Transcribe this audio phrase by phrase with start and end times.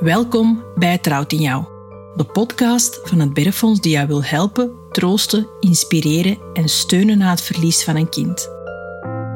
[0.00, 1.64] Welkom bij Trouwt in Jou,
[2.16, 7.40] de podcast van het Berrefonds die jou wil helpen, troosten, inspireren en steunen na het
[7.40, 8.50] verlies van een kind.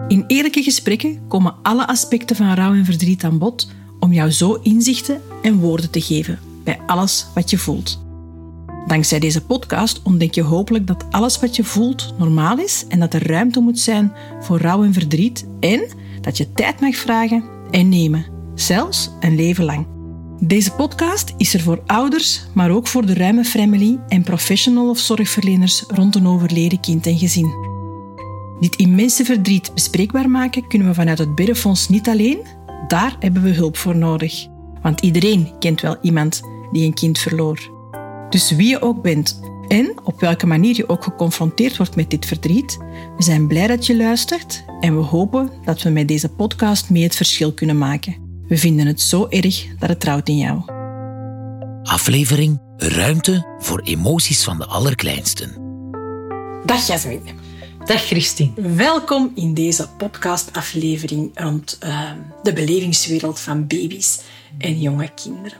[0.08, 4.54] In eerlijke gesprekken komen alle aspecten van rouw en verdriet aan bod om jou zo
[4.54, 8.00] inzichten en woorden te geven bij alles wat je voelt.
[8.86, 13.14] Dankzij deze podcast ontdek je hopelijk dat alles wat je voelt normaal is en dat
[13.14, 15.88] er ruimte moet zijn voor rouw en verdriet en
[16.20, 19.97] dat je tijd mag vragen en nemen, zelfs een leven lang.
[20.40, 24.98] Deze podcast is er voor ouders, maar ook voor de ruime family en professional of
[24.98, 27.54] zorgverleners rond een overleden kind en gezin.
[28.60, 32.38] Dit immense verdriet bespreekbaar maken kunnen we vanuit het Biddenfonds niet alleen.
[32.88, 34.46] Daar hebben we hulp voor nodig.
[34.82, 36.42] Want iedereen kent wel iemand
[36.72, 37.70] die een kind verloor.
[38.30, 42.26] Dus wie je ook bent en op welke manier je ook geconfronteerd wordt met dit
[42.26, 42.78] verdriet,
[43.16, 47.02] we zijn blij dat je luistert en we hopen dat we met deze podcast mee
[47.02, 48.27] het verschil kunnen maken.
[48.48, 50.62] We vinden het zo erg dat het trouwt in jou.
[51.82, 55.52] Aflevering Ruimte voor emoties van de allerkleinsten.
[56.64, 57.22] Dag Jasmin.
[57.84, 58.74] Dag Christine.
[58.74, 62.10] Welkom in deze podcastaflevering rond uh,
[62.42, 64.20] de belevingswereld van baby's
[64.58, 65.58] en jonge kinderen.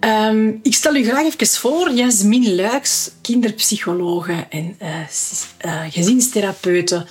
[0.00, 4.88] Um, ik stel u graag even voor, Jasmin Luiks, kinderpsychologe en uh,
[5.66, 7.06] uh, gezinstherapeute,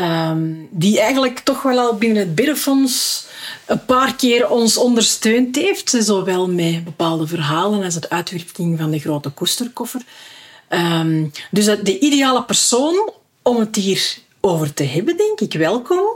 [0.00, 3.26] um, die eigenlijk toch wel al binnen het Biddenfonds
[3.66, 5.96] een paar keer ons ondersteund heeft.
[5.98, 10.02] Zowel met bepaalde verhalen als het uitwerking van de grote koesterkoffer.
[10.68, 15.52] Um, dus de ideale persoon om het hier over te hebben, denk ik.
[15.52, 16.06] Welkom.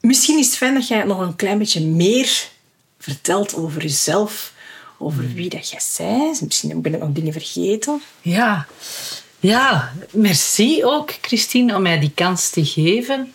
[0.00, 2.48] Misschien is het fijn dat jij nog een klein beetje meer
[2.98, 4.52] vertelt over jezelf,
[4.98, 6.40] over wie dat jij bent.
[6.40, 8.02] Misschien ben ik nog dingen vergeten.
[8.20, 8.66] Ja,
[9.48, 13.32] ja merci ook, Christine, om mij die kans te geven.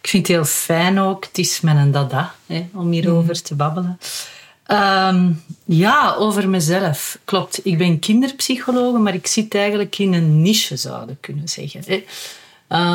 [0.00, 1.24] Ik vind het heel fijn ook.
[1.24, 3.98] Het is mijn dada hè, om hierover te babbelen.
[4.66, 7.18] Um, ja, over mezelf.
[7.24, 11.82] Klopt, ik ben kinderpsycholoog, maar ik zit eigenlijk in een niche, zouden kunnen zeggen.
[11.86, 12.04] Hè.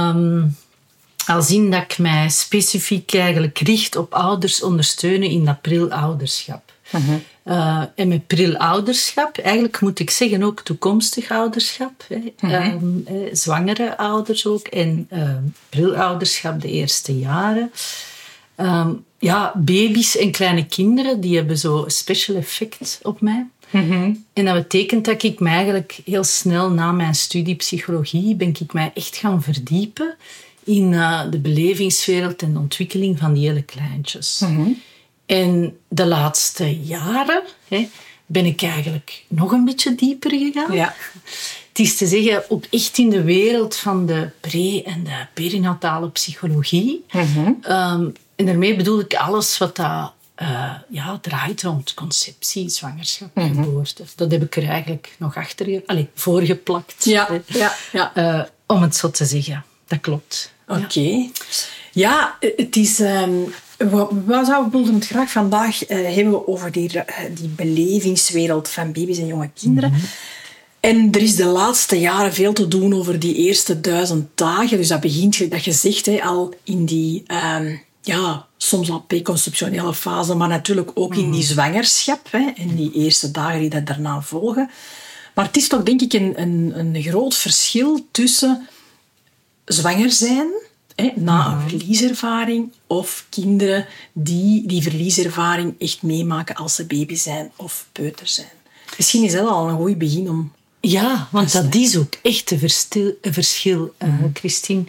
[0.10, 0.56] Um,
[1.26, 6.72] al zien dat ik mij specifiek eigenlijk richt op ouders ondersteunen in dat pril ouderschap.
[6.96, 7.14] Uh
[7.50, 12.06] uh, en met pril ouderschap, eigenlijk moet ik zeggen ook toekomstig ouderschap.
[12.38, 12.78] Hè.
[12.80, 14.68] Mm zwangere ouders ook.
[14.68, 15.36] En uh,
[15.70, 17.72] pril ouderschap de eerste jaren.
[18.58, 23.48] Um, ja, baby's en kleine kinderen, die hebben zo special effect op mij.
[23.70, 24.14] Mhm.
[24.34, 28.74] En dat betekent dat ik mij eigenlijk heel snel na mijn studie psychologie ben ik
[28.74, 30.16] mij echt gaan verdiepen
[30.64, 34.40] in uh, de belevingswereld en de ontwikkeling van die hele kleintjes.
[34.40, 34.70] Mhm.
[35.30, 37.90] En de laatste jaren hè,
[38.26, 40.74] ben ik eigenlijk nog een beetje dieper gegaan.
[40.74, 40.96] Ja.
[41.68, 46.10] Het is te zeggen, ook echt in de wereld van de pre- en de perinatale
[46.10, 47.06] psychologie.
[47.12, 47.60] Mm
[48.36, 54.04] en daarmee bedoel ik alles wat dat, uh, ja, draait rond conceptie, zwangerschap, mm geboorte.
[54.16, 57.06] Dat heb ik er eigenlijk nog achter allez, voorgeplakt.
[57.06, 58.12] Ja, ja, ja.
[58.16, 59.66] Uh, om het zo te zeggen.
[59.88, 60.54] Dat klopt.
[60.68, 61.00] Oké.
[61.00, 61.30] Ja.
[61.92, 62.38] ja.
[62.40, 63.00] het is...
[63.00, 63.54] Um
[64.26, 67.04] we zouden het graag vandaag uh, hebben over die, uh,
[67.34, 69.92] die belevingswereld van baby's en jonge kinderen.
[69.92, 70.00] Mhm.
[70.80, 74.78] En er is de laatste jaren veel te doen over die eerste duizend dagen.
[74.78, 77.24] Dus dat begint, dat je zegt, hè, al in die...
[77.58, 81.52] Um, ja, soms al preconceptionele fase, maar natuurlijk ook in die mhm.
[81.52, 84.70] zwangerschap hè, en die eerste dagen die dat daarna volgen.
[85.36, 88.68] Maar het is toch denk ik een, een, een groot verschil tussen
[89.66, 90.48] zwanger zijn
[91.16, 97.88] na een verlieservaring of kinderen die die verlieservaring echt meemaken als ze baby zijn of
[97.92, 98.48] peuter zijn.
[98.98, 100.52] Misschien is dat al een goed begin om...
[100.80, 104.84] Ja, want dat is ook echt een, verstil, een verschil, uh, Christine.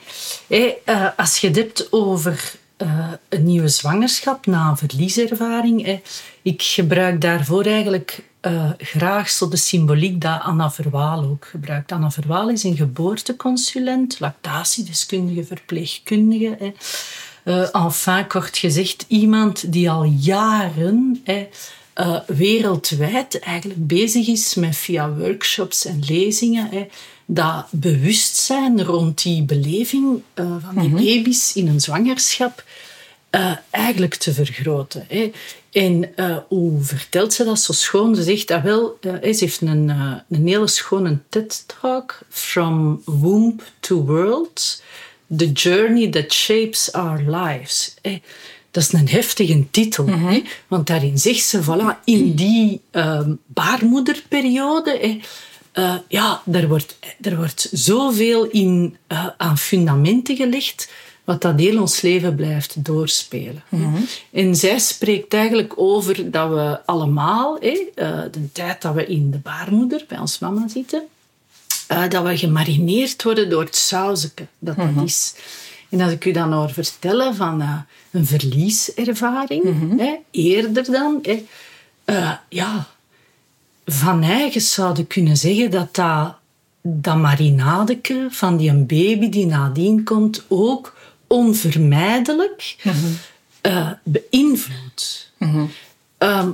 [0.48, 6.00] Hey, uh, als je het hebt over uh, een nieuwe zwangerschap na een verlieservaring.
[6.42, 11.92] Ik gebruik daarvoor eigenlijk uh, graag zo de symboliek dat Anna Verwaal ook gebruikt.
[11.92, 16.56] Anna Verwaal is een geboorteconsulent, lactatiedeskundige, verpleegkundige.
[16.58, 16.72] Hè.
[17.44, 21.48] Uh, enfin, kort gezegd, iemand die al jaren hè,
[21.96, 26.86] uh, wereldwijd eigenlijk bezig is met via workshops en lezingen hè,
[27.26, 31.04] dat bewustzijn rond die beleving van die mhm.
[31.04, 32.64] baby's in een zwangerschap
[33.70, 35.04] eigenlijk te vergroten.
[35.08, 35.30] Hè.
[35.72, 38.14] En uh, hoe vertelt ze dat zo schoon?
[38.14, 39.88] Ze zegt dat wel, uh, ze heeft een,
[40.28, 44.82] een hele schone TED-talk, From Womb to World,
[45.36, 47.94] The Journey That Shapes Our Lives.
[48.70, 50.42] Dat is een heftige titel, mm -hmm.
[50.68, 55.20] want daarin zegt ze, voilà, in die ehm, baarmoederperiode,
[56.08, 58.96] ja, er wordt, er wordt zoveel in,
[59.36, 60.88] aan fundamenten gelegd
[61.24, 63.62] wat dat heel ons leven blijft doorspelen.
[64.32, 67.76] En zij spreekt eigenlijk over dat we allemaal, eh,
[68.30, 71.02] de tijd dat we in de baarmoeder bij ons mama zitten,
[71.86, 75.34] eh, dat we gemarineerd worden door het sauseke dat dat is.
[75.88, 77.78] En als ik u dan hoor vertellen van eh,
[78.10, 79.62] een verlieservaring,
[79.98, 81.44] hè, eerder dan, hè,
[82.48, 82.88] ja,
[83.86, 86.34] van eigen zouden kunnen zeggen dat dat,
[86.82, 90.98] dat marinadeke van die een baby die nadien komt ook
[91.32, 92.76] onvermijdelijk
[93.60, 95.32] eh, beïnvloedt.
[96.18, 96.50] Ehm,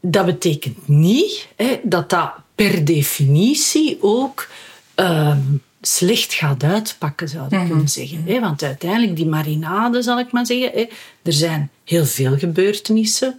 [0.00, 4.48] dat betekent niet hè, dat dat per definitie ook
[4.94, 5.40] ehm,
[5.80, 8.22] slecht gaat uitpakken, zou ik kunnen zeggen.
[8.26, 8.40] Hè?
[8.40, 10.86] Want uiteindelijk, die marinade, zal ik maar zeggen, hè,
[11.22, 13.38] er zijn heel veel gebeurtenissen.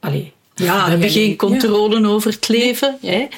[0.00, 1.36] Allee, Ja, we hebben geen ja.
[1.36, 2.98] controle over het leven.
[3.00, 3.28] Hè?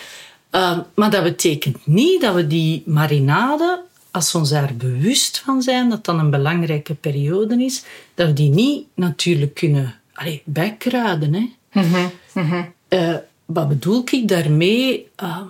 [0.50, 3.82] Ehm, maar dat betekent niet dat we die marinade,
[4.12, 8.32] als we ons daar bewust van zijn, dat dat een belangrijke periode is, dat we
[8.32, 11.34] die niet natuurlijk kunnen allee, bijkruiden.
[11.34, 11.50] Hè?
[12.88, 13.14] Eh,
[13.44, 15.08] wat bedoel ik daarmee?
[15.16, 15.44] Ehm,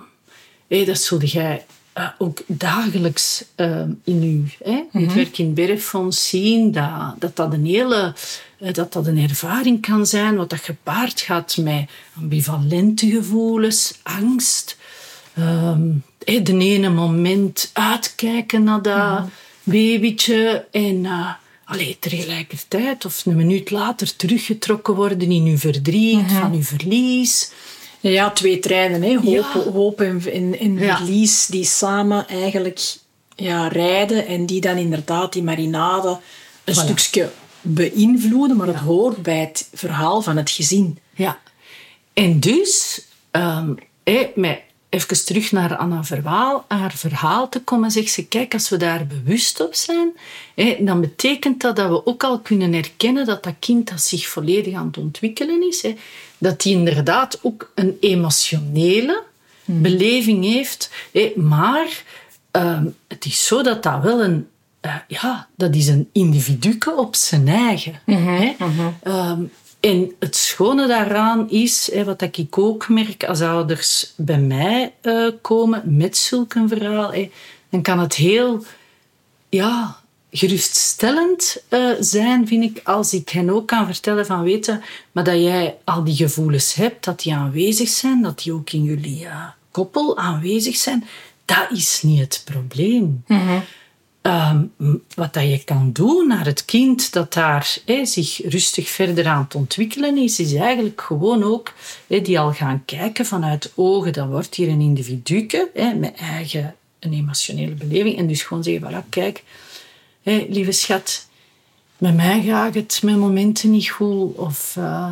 [0.67, 5.53] hé, dat zul jij eh, ook dagelijks ehm, in uw hè, het werk in het
[5.53, 8.15] Bergfonds zien, dat, dat dat een hele
[8.59, 14.77] eh, dat dat een ervaring kan zijn, wat dat gepaard gaat met ambivalente gevoelens, angst.
[15.33, 15.89] Ehm,
[16.25, 19.29] de ene moment uitkijken naar dat
[19.63, 21.05] babytje en
[21.65, 27.51] allee, tegelijkertijd of een minuut later teruggetrokken worden in uw verdriet, van uw verlies.
[27.99, 29.13] Ja, twee treinen, hè.
[29.15, 29.71] Hoop, Ja.
[29.71, 30.97] hoop en, en, en Ja.
[30.97, 32.95] verlies, die samen eigenlijk
[33.35, 36.19] ja, rijden en die dan inderdaad die marinade
[36.63, 36.77] een Voilà.
[36.77, 37.31] stukje
[37.61, 40.99] beïnvloeden, maar het hoort bij het verhaal van het gezin.
[41.15, 41.39] Ja.
[42.13, 43.73] En dus, ehm
[44.35, 44.59] met
[44.93, 49.07] even terug naar Anna Verwaal, haar verhaal te komen, zegt ze, kijk, als we daar
[49.07, 50.11] bewust op zijn,
[50.55, 54.27] hé, dan betekent dat dat we ook al kunnen herkennen dat dat kind dat zich
[54.27, 55.95] volledig aan het ontwikkelen is, hé,
[56.37, 59.23] dat die inderdaad ook een emotionele
[59.65, 62.03] beleving heeft, hé, maar
[62.51, 64.47] ehm, het is zo dat dat wel een
[64.79, 67.99] eh, ja, dat is een individuke op zijn eigen.
[68.05, 68.55] hè.
[69.03, 69.41] Ehm,
[69.83, 75.97] en het schone daaraan is, wat ik ook merk als ouders bij mij eh, komen
[75.97, 77.13] met zulk een verhaal,
[77.69, 78.63] dan kan het heel
[79.49, 79.97] ja,
[80.31, 84.81] geruststellend eh, zijn, vind ik, als ik hen ook kan vertellen van weten,
[85.11, 88.83] maar dat jij al die gevoelens hebt, dat die aanwezig zijn, dat die ook in
[88.83, 91.05] jullie eh, koppel aanwezig zijn,
[91.45, 93.23] dat is niet het probleem.
[93.27, 93.59] Ehm,
[94.77, 99.43] m- wat dat je kan doen naar het kind dat daar zich rustig verder aan
[99.43, 101.73] het ontwikkelen is, is eigenlijk gewoon ook
[102.07, 104.13] die al gaan kijken vanuit ogen.
[104.13, 108.17] Dan wordt hier een individuke met eigen een emotionele beleving.
[108.17, 109.43] En dus gewoon zeggen, voilà, kijk,
[110.23, 111.27] lieve schat,
[111.97, 114.35] met mij gaat het met momenten niet goed.
[114.35, 115.11] Of eh,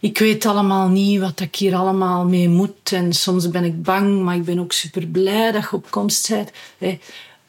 [0.00, 2.92] ik weet allemaal niet wat ik hier allemaal mee moet.
[2.92, 6.28] En soms ben ik bang, maar ik ben ook super blij dat je op komst
[6.78, 6.98] bent.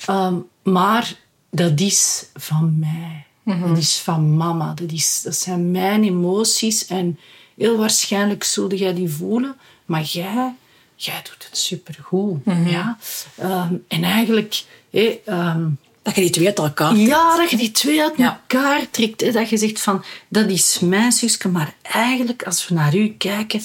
[0.06, 1.14] Ehm, maar
[1.52, 3.26] dat is van mij.
[3.68, 4.74] Dat is van mama.
[4.74, 6.86] Dat, is, dat zijn mijn emoties.
[6.86, 7.20] En
[7.58, 9.56] heel waarschijnlijk zul jij die voelen.
[9.86, 10.54] Maar jij,
[10.96, 12.42] jij doet het supergoed.
[12.66, 12.98] Ja?
[13.38, 14.64] Ehm, en eigenlijk...
[15.26, 15.68] ehm,
[16.02, 18.42] Dat je die twee uit elkaar ja, dat je die twee uit Ja.
[18.50, 19.22] elkaar trekt.
[19.22, 19.32] Hè.
[19.32, 21.48] Dat je zegt van, dat is mijn zusje.
[21.50, 23.62] Maar eigenlijk, als we naar u kijken,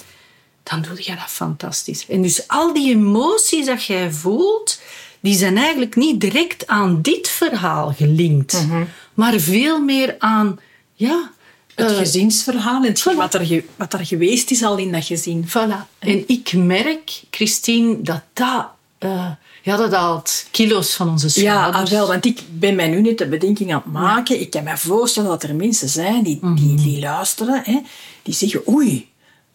[0.63, 2.07] dan doe je dat fantastisch.
[2.07, 4.81] En dus al die emoties dat jij voelt,
[5.25, 8.67] die zijn eigenlijk niet direct aan dit verhaal gelinkt.
[9.15, 10.59] Maar veel meer aan,
[10.95, 11.31] ja...
[11.75, 13.17] Het eh, gezinsverhaal en voilà.
[13.17, 15.45] wat, er wat er geweest is al in dat gezin.
[15.49, 15.99] Voilà.
[15.99, 18.67] En ik merk, Christine, dat dat...
[18.99, 19.31] eh,
[19.63, 21.85] ja, dat haalt kilo's van onze Ja, schouders.
[21.85, 24.41] ah, wel, want ik ben mij nu net de bedenking aan het maken.
[24.41, 27.81] Ik kan me voorstellen dat er mensen zijn die, die, die luisteren, hè,
[28.23, 29.09] die zeggen, oei,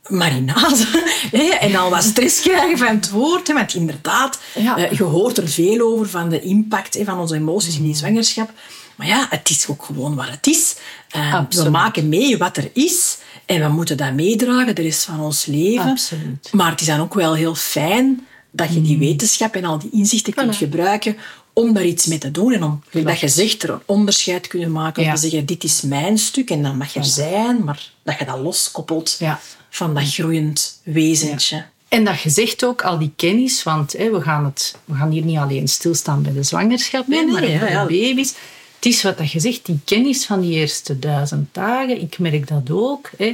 [0.10, 0.86] marinade.
[1.32, 3.48] hè, en al wat stress krijgen van het woord.
[3.48, 4.78] Hè, want inderdaad, Ja.
[4.78, 7.96] eh, je hoort er veel over van de impact hè, van onze emoties in die
[7.96, 8.52] zwangerschap.
[8.96, 10.76] Maar ja, het is ook gewoon wat het is.
[11.10, 13.18] Eh, we maken mee wat er is.
[13.46, 15.90] En we moeten dat meedragen de rest van ons leven.
[15.90, 16.50] Absoluut.
[16.52, 19.90] Maar het is dan ook wel heel fijn dat je die wetenschap en al die
[19.92, 21.18] inzichten kunt gebruiken
[21.54, 22.54] om daar iets mee te doen.
[22.54, 25.02] En om, dat je zegt, er een onderscheid kunnen maken.
[25.02, 25.14] Om Ja.
[25.16, 27.64] te zeggen, dit is mijn stuk en dat mag er zijn.
[27.64, 29.40] Maar dat je dat loskoppelt Ja.
[29.70, 31.66] Van dat groeiend wezentje.
[31.88, 35.24] En dat je zegt ook al die kennis, want we, gaan het, we gaan hier
[35.24, 37.86] niet alleen stilstaan bij de zwangerschap, hè, Nee, nee, maar ook ja, bij ja.
[37.86, 38.34] de baby's.
[38.76, 42.48] Het is wat dat je zegt, die kennis van die eerste duizend dagen, ik merk
[42.48, 43.10] dat ook.
[43.18, 43.34] Eh,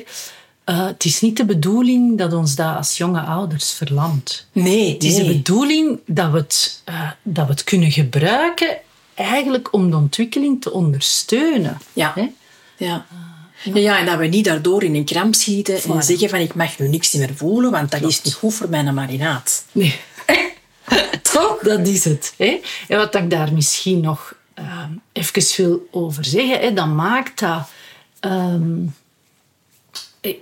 [0.66, 4.48] het is niet de bedoeling dat ons dat als jonge ouders verlamt.
[4.52, 8.78] Nee, Het is de bedoeling dat we het, eh, dat we het kunnen gebruiken
[9.14, 11.78] eigenlijk om de ontwikkeling te ondersteunen.
[11.94, 12.12] Ja.
[12.16, 12.32] Hè?
[12.78, 13.06] Ja.
[13.74, 16.56] Ja, ja, en dat we niet daardoor in een kramp schieten en zeggen van ik
[16.56, 19.66] mag nu niks meer voelen, want dat is niet goed voor mijn marinaat.
[19.72, 20.00] Nee.
[21.34, 21.60] Toch?
[21.62, 22.34] Dat is het.
[22.38, 22.62] Hè?
[22.88, 27.70] En wat ik daar misschien nog uh, even wil over zeggen, hè, dat maakt dat...
[28.20, 28.86] ehm,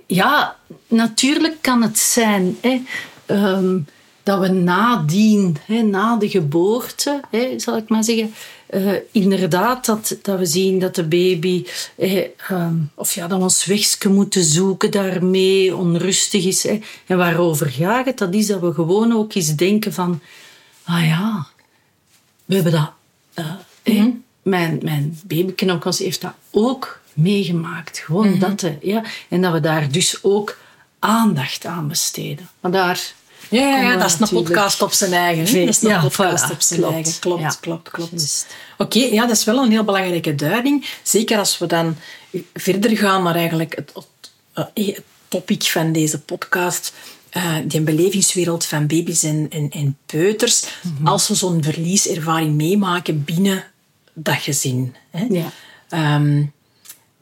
[0.06, 0.56] ja,
[0.88, 2.82] natuurlijk kan het zijn hè,
[3.26, 3.78] ehm,
[4.22, 8.34] dat we nadien, hè, na de geboorte, hè, zal ik maar zeggen,
[8.74, 11.66] eh, inderdaad dat, dat we zien dat de baby,
[11.96, 16.62] eh, ehm, of ja, dat we ons wegske moeten zoeken daarmee, onrustig is.
[16.62, 16.78] Hè.
[17.06, 18.18] En waarover gaat het?
[18.18, 20.20] Dat is dat we gewoon ook eens denken van,
[20.84, 21.46] ah ja,
[22.44, 22.90] we hebben dat.
[23.34, 23.44] eh,
[23.82, 24.12] hè,
[24.42, 27.98] Mijn, mijn babyknokkels heeft dat ook meegemaakt.
[27.98, 28.60] Gewoon dat.
[28.60, 29.04] Hè, ja.
[29.28, 30.56] En dat we daar dus ook
[30.98, 32.48] aandacht aan besteden.
[32.60, 33.12] Maar daar
[33.50, 35.44] Ja, ja, dat is een podcast op zijn eigen.
[35.44, 35.64] hè.
[35.64, 36.94] Dat is een ja, podcast voilà, op zijn klopt.
[36.94, 37.20] eigen.
[37.20, 37.56] Klopt, Ja.
[37.60, 38.46] klopt, klopt.
[38.78, 40.86] Oké, ja, dat is wel een heel belangrijke duiding.
[41.02, 41.96] Zeker als we dan
[42.54, 43.92] verder gaan naar eigenlijk het,
[44.54, 44.98] het, eh,
[45.28, 46.92] topic van deze podcast.
[47.30, 50.64] eh, die belevingswereld van baby's en, en, en peuters.
[51.04, 53.64] Als we zo'n verlieservaring meemaken binnen
[54.12, 54.94] dat gezin.
[55.10, 55.26] Hè.
[55.30, 55.50] Ja.
[55.88, 56.42] Ehm,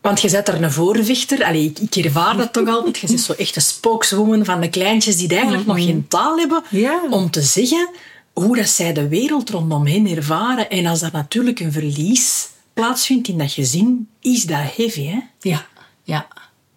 [0.03, 1.45] want je bent er een voorvechter.
[1.45, 2.99] Allee, ik, ik ervaar dat toch altijd.
[2.99, 6.63] Je bent zo echt een spokeswoman van de kleintjes die eigenlijk nog geen taal hebben
[6.71, 7.01] Ja.
[7.11, 7.89] om te zeggen
[8.33, 10.71] hoe dat zij de wereld rondom hen ervaren.
[10.71, 15.07] En als er natuurlijk een verlies plaatsvindt in dat gezin, is dat heavy.
[15.07, 15.19] Hè?
[15.41, 15.67] Ja,
[16.03, 16.27] ja,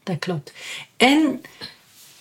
[0.04, 0.54] dat klopt.
[0.98, 1.42] En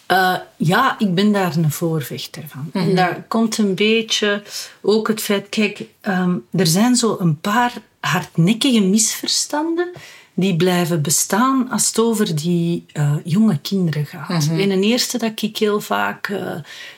[0.07, 2.71] eh, ja, ik ben daar een voorvechter van.
[2.73, 4.43] En daar komt een beetje
[4.83, 9.93] ook het feit, kijk, ehm, er zijn zo een paar hardnekkige misverstanden
[10.35, 14.49] die blijven bestaan als het over die eh, jonge kinderen gaat.
[14.51, 16.53] En een eerste dat ik heel vaak eh,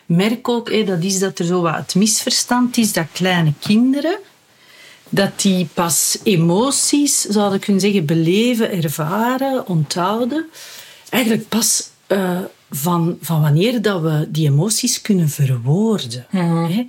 [0.07, 4.19] merk ook, dat is dat er zo wat het misverstand is dat kleine kinderen
[5.09, 10.47] dat die pas emoties, zou ik kunnen zeggen, beleven, ervaren, onthouden.
[11.09, 12.39] Eigenlijk pas eh,
[12.71, 16.27] van, van wanneer dat we die emoties kunnen verwoorden.
[16.29, 16.87] Hè?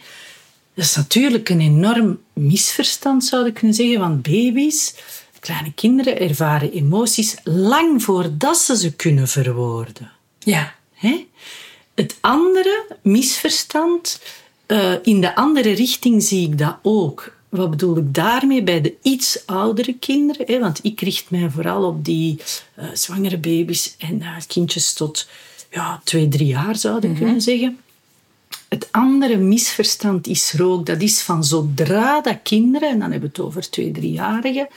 [0.74, 4.94] Dat is natuurlijk een enorm misverstand, zou ik kunnen zeggen, want baby's,
[5.48, 10.12] kleine kinderen, ervaren emoties lang voordat ze ze kunnen verwoorden.
[10.40, 10.76] Ja.
[10.94, 11.28] Hè?
[11.94, 14.22] Het andere misverstand,
[14.66, 17.36] eh, in de andere richting zie ik dat ook.
[17.50, 20.46] Wat bedoel ik daarmee bij de iets oudere kinderen?
[20.46, 20.60] Hè?
[20.60, 22.40] Want ik richt mij vooral op die
[22.76, 25.28] eh, zwangere baby's en eh, kindjes tot
[25.72, 27.80] ja, twee, drie jaar zouden kunnen zeggen.
[28.70, 33.30] Het andere misverstand is er ook, dat is van zodra dat kinderen, en dan hebben
[33.30, 34.68] we het over twee, driejarigen,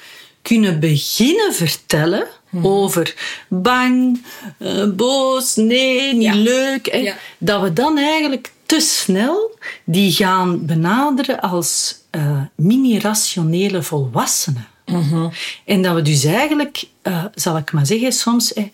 [0.42, 2.26] kunnen beginnen vertellen
[2.62, 3.14] over
[3.48, 4.22] bang,
[4.58, 6.34] eh, boos, nee, niet Ja.
[6.34, 7.14] leuk, Ja.
[7.38, 14.66] dat we dan eigenlijk te snel die gaan benaderen als eh, mini-rationele volwassenen.
[15.64, 18.64] En dat we dus eigenlijk, eh, zal ik maar zeggen, soms eh,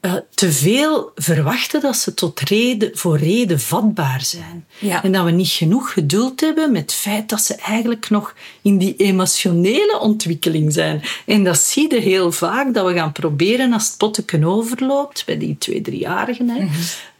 [0.00, 4.66] eh, te veel verwachten dat ze tot reden, voor reden vatbaar zijn.
[4.78, 5.02] Ja.
[5.02, 8.78] En dat we niet genoeg geduld hebben met het feit dat ze eigenlijk nog in
[8.78, 11.02] die emotionele ontwikkeling zijn.
[11.26, 15.38] En dat zie je heel vaak, dat we gaan proberen als het potteken overloopt, bij
[15.38, 16.48] die twee, driejarigen.
[16.48, 16.66] Hè,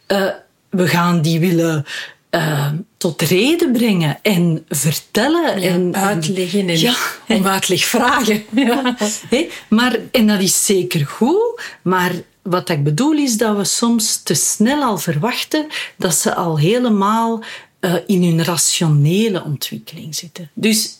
[0.07, 0.33] eh,
[0.69, 1.85] we gaan die willen
[2.29, 5.55] eh, tot reden brengen en vertellen.
[5.55, 6.95] en, uitleggen en Ja.
[7.27, 8.43] om uitleg vragen.
[8.55, 8.95] Ja.
[9.69, 12.11] Maar, en dat is zeker goed, maar
[12.49, 17.43] wat ik bedoel is dat we soms te snel al verwachten dat ze al helemaal
[17.79, 20.49] eh, in hun rationele ontwikkeling zitten.
[20.53, 20.97] Dus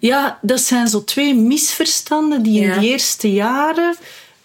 [0.00, 2.74] ja, dat zijn zo twee misverstanden die Ja.
[2.74, 3.96] in de eerste jaren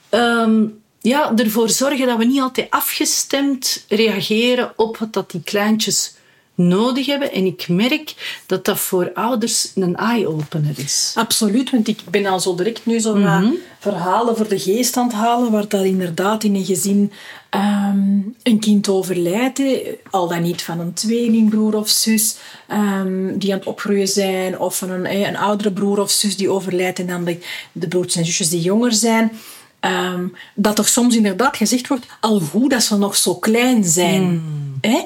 [0.09, 0.63] ehm,
[1.01, 6.13] ja, ervoor zorgen dat we niet altijd afgestemd reageren op wat dat die kleintjes
[6.55, 7.31] nodig hebben.
[7.31, 11.13] En ik merk dat dat voor ouders een eye-opener is.
[11.15, 13.43] Absoluut, want ik ben al zo direct nu zo wat
[13.79, 17.11] verhalen voor de geest aan het halen, waar dat inderdaad in een gezin
[17.49, 19.61] ehm, een kind overlijdt,
[20.09, 22.35] al dan niet van een tweelingbroer of zus
[22.67, 26.49] ehm, die aan het opgroeien zijn, of van een, een oudere broer of zus die
[26.49, 27.37] overlijdt en dan de,
[27.71, 29.31] de broertjes en zusjes die jonger zijn.
[29.79, 34.43] Ehm, dat toch soms inderdaad gezegd wordt, al goed dat ze nog zo klein zijn.
[34.81, 35.01] Hè?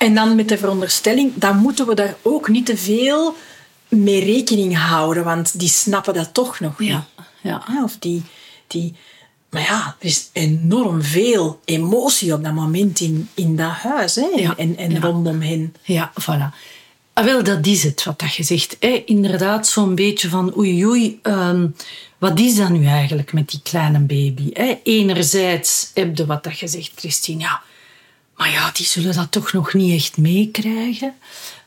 [0.00, 3.34] En dan met de veronderstelling, dan moeten we daar ook niet te veel
[3.88, 7.26] mee rekening houden, want die snappen dat toch nog Ja, niet.
[7.40, 7.62] ja.
[7.68, 8.22] Ah, Of die,
[8.66, 8.94] die...
[9.50, 14.26] Maar ja, er is enorm veel emotie op dat moment in, in dat huis hè?
[14.36, 15.74] Ja, en, en rondom hen.
[15.82, 16.54] Ja, voilà.
[17.12, 18.76] Ah, wel, dat is het wat dat je zegt.
[18.80, 19.02] Hè?
[19.06, 21.66] Inderdaad, zo'n beetje van oei oei, ehm,
[22.18, 24.50] wat is dat nu eigenlijk met die kleine baby?
[24.52, 24.78] Hè?
[24.84, 27.62] Enerzijds heb je wat dat je zegt, Christine, ja,
[28.40, 31.14] maar ja, die zullen dat toch nog niet echt meekrijgen.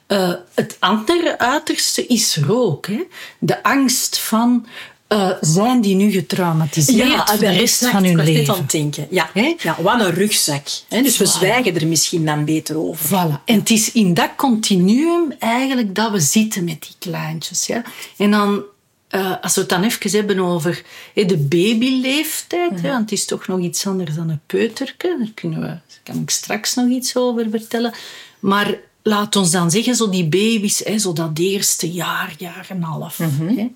[0.07, 2.87] Uh, het andere uiterste is rook.
[2.87, 3.03] Hè?
[3.39, 4.65] De angst van
[5.09, 8.41] uh, zijn die nu getraumatiseerd ja, voor de rest van hun leven?
[8.41, 9.07] Ik aan het denken.
[9.09, 9.29] Ja.
[9.33, 10.67] ja, wat een rugzak.
[10.89, 11.01] Hè?
[11.01, 13.05] Dus we zwijgen er misschien dan beter over.
[13.07, 13.43] Voilà.
[13.45, 17.65] En het is in dat continuum eigenlijk dat we zitten met die kleintjes.
[17.65, 17.81] Ja?
[18.17, 18.63] En dan
[19.15, 23.47] uh, als we het dan even hebben over de babyleeftijd, mm want het is toch
[23.47, 27.15] nog iets anders dan een peuterke, daar, kunnen we, daar kan ik straks nog iets
[27.15, 27.93] over vertellen.
[28.39, 32.81] Maar laat ons dan zeggen, zo die baby's, hè, zo dat eerste jaar, jaar en
[32.81, 33.19] half.
[33.19, 33.57] Mhm.
[33.57, 33.71] hè.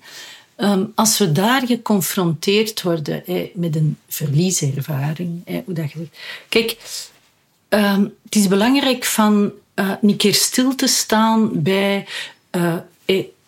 [0.56, 6.08] Ehm, als we daar geconfronteerd worden hè, met een verlieservaring, hè, hoe dat je...
[6.48, 6.76] Kijk,
[7.68, 12.06] um, het is belangrijk van uh, een keer stil te staan bij...
[12.56, 12.74] Uh,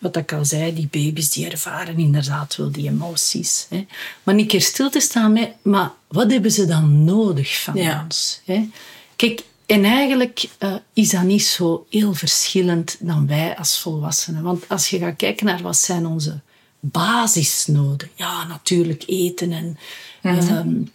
[0.00, 3.66] wat ik al zei, die baby's die ervaren inderdaad wel die emoties.
[3.68, 3.86] Hè.
[4.22, 8.40] Maar een keer stil te staan met, maar wat hebben ze dan nodig van ons?
[8.44, 8.68] Hè?
[9.16, 14.42] Kijk, en eigenlijk uh, is dat niet zo heel verschillend dan wij als volwassenen.
[14.42, 16.40] Want als je gaat kijken naar wat zijn onze
[16.80, 18.10] basisnoden.
[18.14, 19.78] Ja, natuurlijk eten en
[20.22, 20.88] mm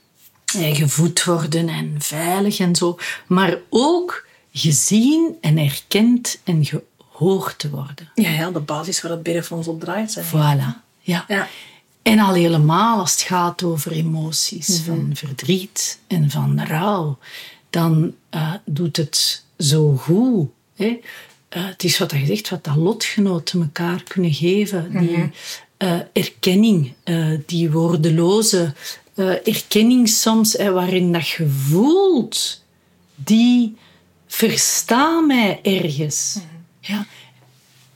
[0.74, 2.98] gevoed worden en veilig en zo.
[3.28, 6.66] Maar ook gezien en erkend en
[7.16, 8.10] gehoord te worden.
[8.16, 10.22] Ja, ja de basis waar het bidden van ons op draait.
[10.24, 11.26] Voilà, ja.
[11.28, 11.48] ja.
[12.02, 14.86] En al helemaal als het gaat over emoties mhm.
[14.86, 17.18] van verdriet en van rouw
[17.70, 20.50] dan uh, doet het zo goed.
[20.76, 20.86] Hè?
[20.86, 25.00] Uh, het is wat je zegt, wat dat lotgenoten elkaar kunnen geven.
[25.00, 25.32] Die
[25.78, 26.94] uh, erkenning,
[27.46, 28.74] die woordeloze
[29.44, 32.64] erkenning soms, waarin dat je voelt,
[33.16, 33.78] die
[34.28, 36.38] versta mij ergens.
[36.38, 36.55] Mm
[36.88, 37.06] Ja.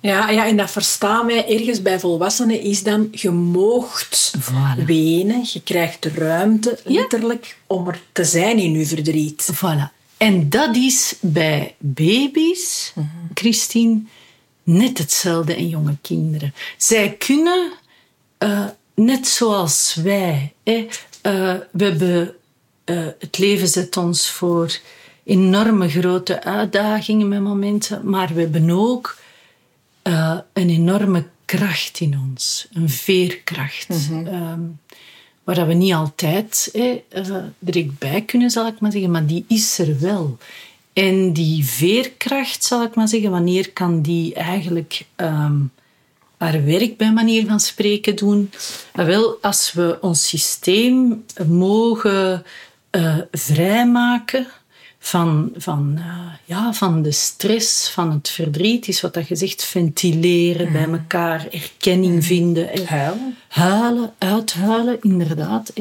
[0.01, 4.33] Ja, ja, en dat verstaan mij ergens bij volwassenen is dan, je moogt
[4.85, 9.49] wenen, je krijgt ruimte, letterlijk, om er te zijn in je verdriet.
[9.55, 9.97] Voilà.
[10.17, 14.01] En dat is bij baby's, mm Christine,
[14.63, 16.53] net hetzelfde in jonge kinderen.
[16.77, 17.71] Zij kunnen,
[18.39, 20.87] uh, net zoals wij, hè,
[21.23, 22.35] uh, we hebben,
[22.85, 24.79] uh, het leven zet ons voor
[25.29, 29.17] enorme grote uitdagingen met momenten, maar we hebben ook
[30.03, 33.89] uh, een enorme kracht in ons, een veerkracht.
[33.89, 34.79] Mm -hmm.
[35.43, 39.79] waar we niet altijd eh, direct bij kunnen, zal ik maar zeggen, maar die is
[39.79, 40.37] er wel.
[40.93, 45.71] En die veerkracht, zal ik maar zeggen, wanneer kan die eigenlijk um,
[46.37, 48.51] haar werk bij manier van spreken doen?
[48.95, 52.43] Uh, wel, als we ons systeem mogen
[52.91, 54.47] uh, vrijmaken
[54.99, 59.63] van, van, uh, ja, van de stress, van het verdriet, is wat dat je zegt,
[59.63, 62.85] ventileren bij elkaar, erkenning vinden.
[62.85, 63.37] Huilen.
[63.47, 65.73] Huilen, uithuilen, inderdaad.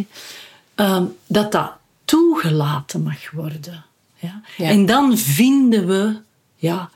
[0.75, 1.73] Um, dat dat
[2.05, 3.85] toegelaten mag worden.
[4.19, 4.43] Ja?
[4.57, 6.17] En dan vinden we,
[6.57, 6.91] ja,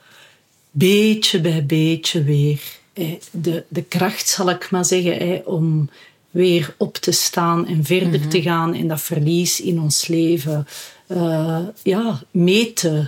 [0.71, 2.61] beetje bij beetje weer
[3.31, 5.89] de, de kracht, zal ik maar zeggen, om
[6.29, 8.47] weer op te staan en verder te mhm.
[8.47, 10.67] gaan en dat verlies in ons leven
[11.13, 13.07] uh, ja, mee, te,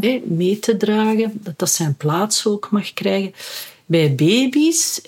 [0.00, 1.32] uh, mee te dragen.
[1.34, 3.32] Dat dat zijn plaats ook mag krijgen.
[3.86, 5.00] Bij baby's,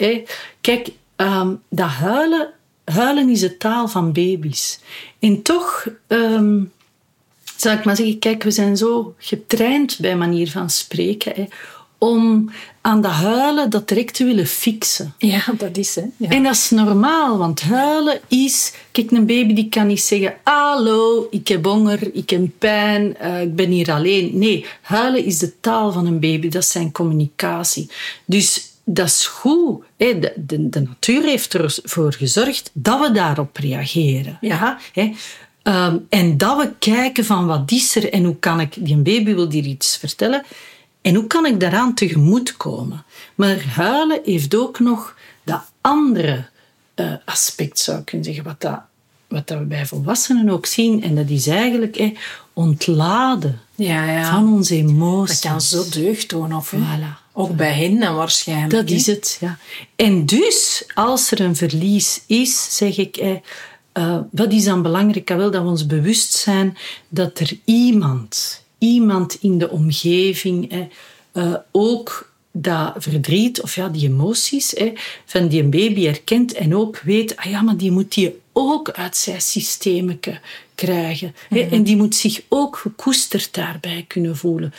[0.61, 2.53] kijk, um, dat huilen,
[2.85, 4.81] huilen is de taal van baby's.
[5.19, 6.73] En toch um,
[7.57, 11.49] zal ik maar zeggen, kijk, we zijn zo getraind bij manier van spreken
[12.03, 15.15] om aan de huilen dat direct te willen fixen.
[15.19, 16.03] Ja, dat is hè.
[16.17, 16.29] Ja.
[16.29, 18.73] En dat is normaal, want huilen is...
[18.91, 20.35] Kijk, een baby die kan niet zeggen...
[20.43, 24.39] Hallo, ik heb honger, ik heb pijn, uh, ik ben hier alleen.
[24.39, 26.49] Nee, huilen is de taal van een baby.
[26.49, 27.91] Dat is zijn communicatie.
[28.25, 29.85] Dus dat is goed.
[29.97, 34.39] De, de, de, natuur heeft ervoor gezorgd dat we daarop reageren.
[34.41, 34.79] Ja.
[34.93, 35.13] Hè.
[35.63, 38.75] Um, en dat we kijken van wat is er en hoe kan ik...
[38.79, 40.45] Die baby wil hier iets vertellen
[41.03, 43.05] en hoe kan ik daaraan tegemoetkomen?
[43.35, 46.45] Maar huilen heeft ook nog dat andere
[46.97, 48.81] uh, aspect, zou ik kunnen zeggen, wat, dat,
[49.29, 51.03] wat dat we bij volwassenen ook zien.
[51.03, 52.17] En dat is eigenlijk eh,
[52.53, 54.31] ontladen ja, ja.
[54.31, 55.41] van onze emoties.
[55.41, 57.33] Dat kan zo deugd doen, of voilà.
[57.33, 58.71] ook bij hen dan waarschijnlijk.
[58.71, 59.59] Dat is het, ja.
[59.97, 63.17] En dus, als er een verlies is, zeg ik...
[63.17, 63.31] Eh,
[63.95, 65.29] uh, wat is dan belangrijk?
[65.29, 66.77] Wel dat we ons bewust zijn
[67.09, 70.89] dat er iemand iemand in de omgeving
[71.33, 74.75] uh, ook dat verdriet of ja, die emoties
[75.25, 79.17] van die baby herkent en ook weet, ah ja, maar die moet die ook uit
[79.17, 80.19] zijn systeem
[80.75, 81.35] krijgen.
[81.51, 81.73] Mhm.
[81.73, 84.75] En die moet zich ook gekoesterd daarbij kunnen voelen.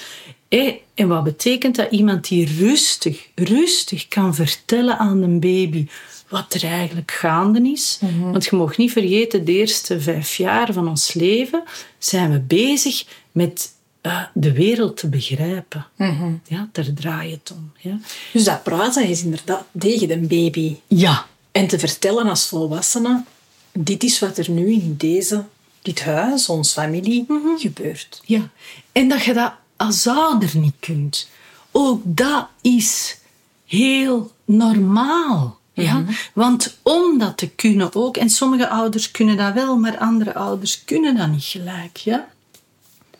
[0.94, 1.92] En wat betekent dat?
[1.92, 5.88] Iemand die rustig, rustig kan vertellen aan een baby
[6.30, 8.00] wat er eigenlijk gaande is.
[8.02, 8.32] Mhm.
[8.32, 11.64] Want je mag niet vergeten, de eerste vijf jaar van ons leven
[11.98, 13.72] zijn we bezig met
[14.04, 15.86] eh, de wereld te begrijpen.
[15.96, 16.34] Mhm.
[16.48, 17.72] Ja, daar draai je het om.
[17.78, 17.98] Ja.
[18.34, 20.76] Dus dat praten is inderdaad tegen de baby.
[20.88, 21.26] ja.
[21.52, 23.24] En te vertellen als volwassene,
[23.72, 25.44] dit is wat er nu in deze,
[25.82, 27.26] dit huis, onze familie,
[27.58, 28.22] gebeurt.
[28.26, 28.50] Ja,
[28.92, 31.30] en dat je dat als ouder niet kunt.
[31.72, 33.18] Ook dat is
[33.66, 35.60] heel normaal.
[35.74, 36.04] Ja?
[36.34, 40.84] Want om dat te kunnen ook, en sommige ouders kunnen dat wel, maar andere ouders
[40.84, 41.98] kunnen dat niet gelijk.
[41.98, 42.28] Ja?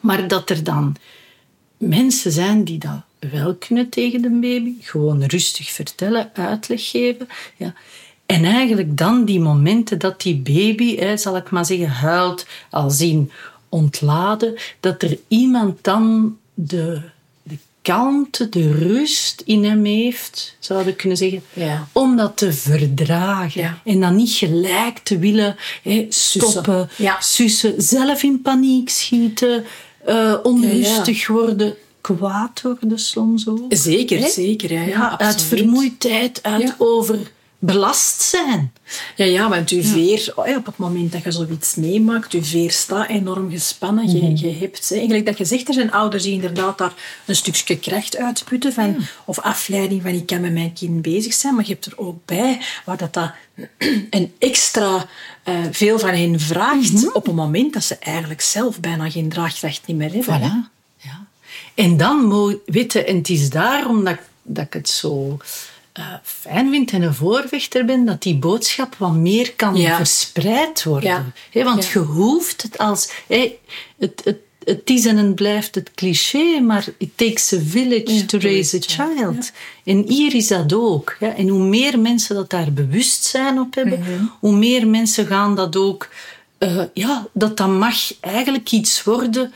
[0.04, 0.96] Maar dat er dan
[1.78, 7.28] mensen zijn die dat wel kunnen tegen de baby, gewoon rustig vertellen, uitleg geven.
[7.58, 7.74] Ja.
[8.26, 12.90] En eigenlijk dan die momenten dat die baby, hè, zal ik maar zeggen, huilt, al
[12.90, 13.32] zien
[13.70, 17.02] ontladen, dat er iemand dan de,
[17.44, 21.88] de kalmte, de rust in hem heeft, zouden we kunnen zeggen, Ja.
[21.92, 23.62] om dat te verdragen.
[23.62, 23.82] Ja.
[23.86, 27.22] En dan niet gelijk te willen hè, stoppen, Ja.
[27.22, 29.64] sussen, zelf in paniek schieten,
[30.06, 33.66] eh, onrustig worden, kwaad worden soms ook.
[33.70, 34.72] Zeker, zeker.
[34.74, 36.76] Ja, ja, uit vermoeidheid, uit Ja.
[37.64, 38.74] Overbelast zijn.
[39.16, 42.72] Ja, ja, want uw veer, oh, op het moment dat je zoiets meemaakt, uw veer
[42.72, 44.12] staat enorm gespannen.
[44.12, 44.36] Je, Mhm.
[44.46, 46.94] je hebt, hè, dat je zegt, er zijn ouders die inderdaad daar
[47.26, 48.96] een stukje kracht uitputten van,
[49.26, 52.26] of afleiding van ik kan met mijn kind bezig zijn, maar je hebt er ook
[52.26, 53.32] bij waar dat, dat
[54.10, 55.06] een extra
[55.44, 57.08] eh, veel van hen vraagt Mhm.
[57.14, 60.40] op een moment dat ze eigenlijk zelf bijna geen draagkracht niet meer hebben.
[60.68, 60.72] Voilà.
[60.98, 61.26] Ja.
[61.76, 65.38] En dan moet weten, en het is daarom dat, dat ik het zo
[65.94, 69.96] eh, fijn vind en een voorvechter ben, dat die boodschap wat meer kan Ja.
[69.96, 71.34] verspreid worden.
[71.52, 71.64] Ja.
[71.64, 73.12] Want je hoeft het als...
[73.28, 73.52] het,
[74.24, 78.38] het, het is en het blijft het cliché, maar it takes a village Ja, to
[78.38, 79.52] raise a child.
[79.84, 81.16] En hier is dat ook.
[81.20, 81.36] Ja.
[81.36, 84.24] En hoe meer mensen dat daar bewustzijn op hebben, Mhm.
[84.40, 86.10] hoe meer mensen gaan dat ook...
[86.58, 89.54] eh, ja, dat dat mag eigenlijk iets worden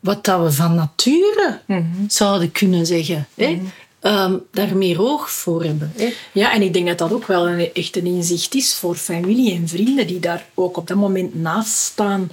[0.00, 1.84] wat dat we van nature Mhm.
[2.08, 3.26] zouden kunnen zeggen.
[3.34, 3.60] Hè?
[4.00, 5.92] Ehm, daar meer oog voor hebben.
[5.96, 6.12] Hè?
[6.32, 9.54] Ja, en ik denk dat dat ook wel een, echt een inzicht is voor familie
[9.54, 12.30] en vrienden die daar ook op dat moment naast staan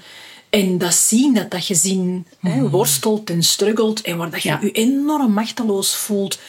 [0.49, 4.59] en dat zien, dat dat gezin hè, worstelt en struggelt en waar dat je Ja.
[4.61, 6.39] je enorm machteloos voelt.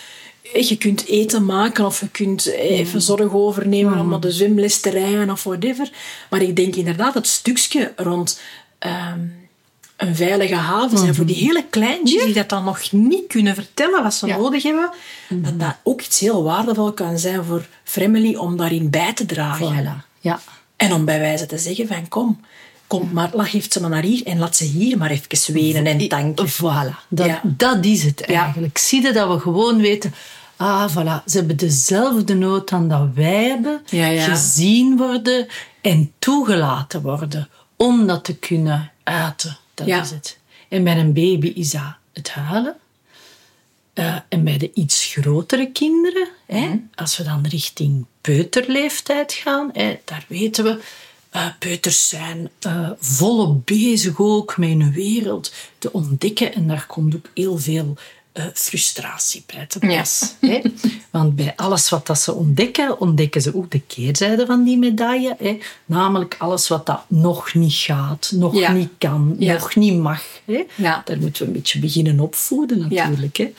[0.54, 4.80] Je kunt eten maken of je kunt eh, even zorg overnemen om naar de zwemles
[4.80, 5.90] te rijden of whatever.
[6.30, 8.40] Maar ik denk inderdaad het stukje rond
[8.78, 9.20] ehm,
[9.98, 14.02] een veilige haven zijn voor die hele kleintjes die dat dan nog niet kunnen vertellen
[14.02, 14.36] wat ze Ja.
[14.36, 14.90] nodig hebben,
[15.28, 19.74] dat dat ook iets heel waardevol kan zijn voor Family om daarin bij te dragen.
[20.02, 20.06] Voilà.
[20.20, 20.40] Ja.
[20.76, 22.40] En om bij wijze te zeggen van kom,
[22.86, 26.08] kom maar, laat ze maar naar hier en laat ze hier maar even wenen en
[26.08, 26.48] tanken.
[26.48, 27.06] Voilà.
[27.08, 27.40] Dat, Ja.
[27.44, 28.78] dat is het eigenlijk.
[28.78, 30.14] Zie je dat we gewoon weten...
[30.56, 31.24] Ah, voilà.
[31.26, 33.82] Ze hebben dezelfde nood aan dat wij hebben.
[34.20, 35.46] Gezien worden
[35.80, 37.48] en toegelaten worden.
[37.76, 39.56] Om dat te kunnen uiten.
[39.78, 40.00] Dat Ja.
[40.02, 40.38] is het.
[40.68, 42.76] En bij een baby is dat het huilen.
[43.92, 46.76] Eh, en bij de iets grotere kinderen, hè, Mhm.
[46.94, 50.80] als we dan richting peuterleeftijd gaan, hè, daar weten we,
[51.30, 56.54] eh, peuters zijn eh, volop bezig ook met hun wereld te ontdekken.
[56.54, 57.96] En daar komt ook heel veel
[58.38, 60.34] eh, frustratie pas.
[60.40, 60.60] Hè.
[61.10, 65.36] Want bij alles wat dat ze ontdekken, ontdekken ze ook de keerzijde van die medaille.
[65.38, 65.58] Hè.
[65.84, 68.72] Namelijk alles wat dat nog niet gaat, nog Ja.
[68.72, 69.52] niet kan, Ja.
[69.52, 70.22] nog niet mag.
[70.44, 70.64] Hè.
[70.74, 71.02] Ja.
[71.04, 73.36] Daar moeten we een beetje beginnen opvoeden natuurlijk.
[73.36, 73.52] Hè.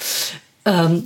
[0.62, 1.00] Ehm,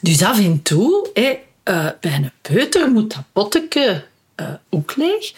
[0.00, 5.32] dus af en toe, hè, eh, bij een peuter moet dat potteke eh, ook leeg.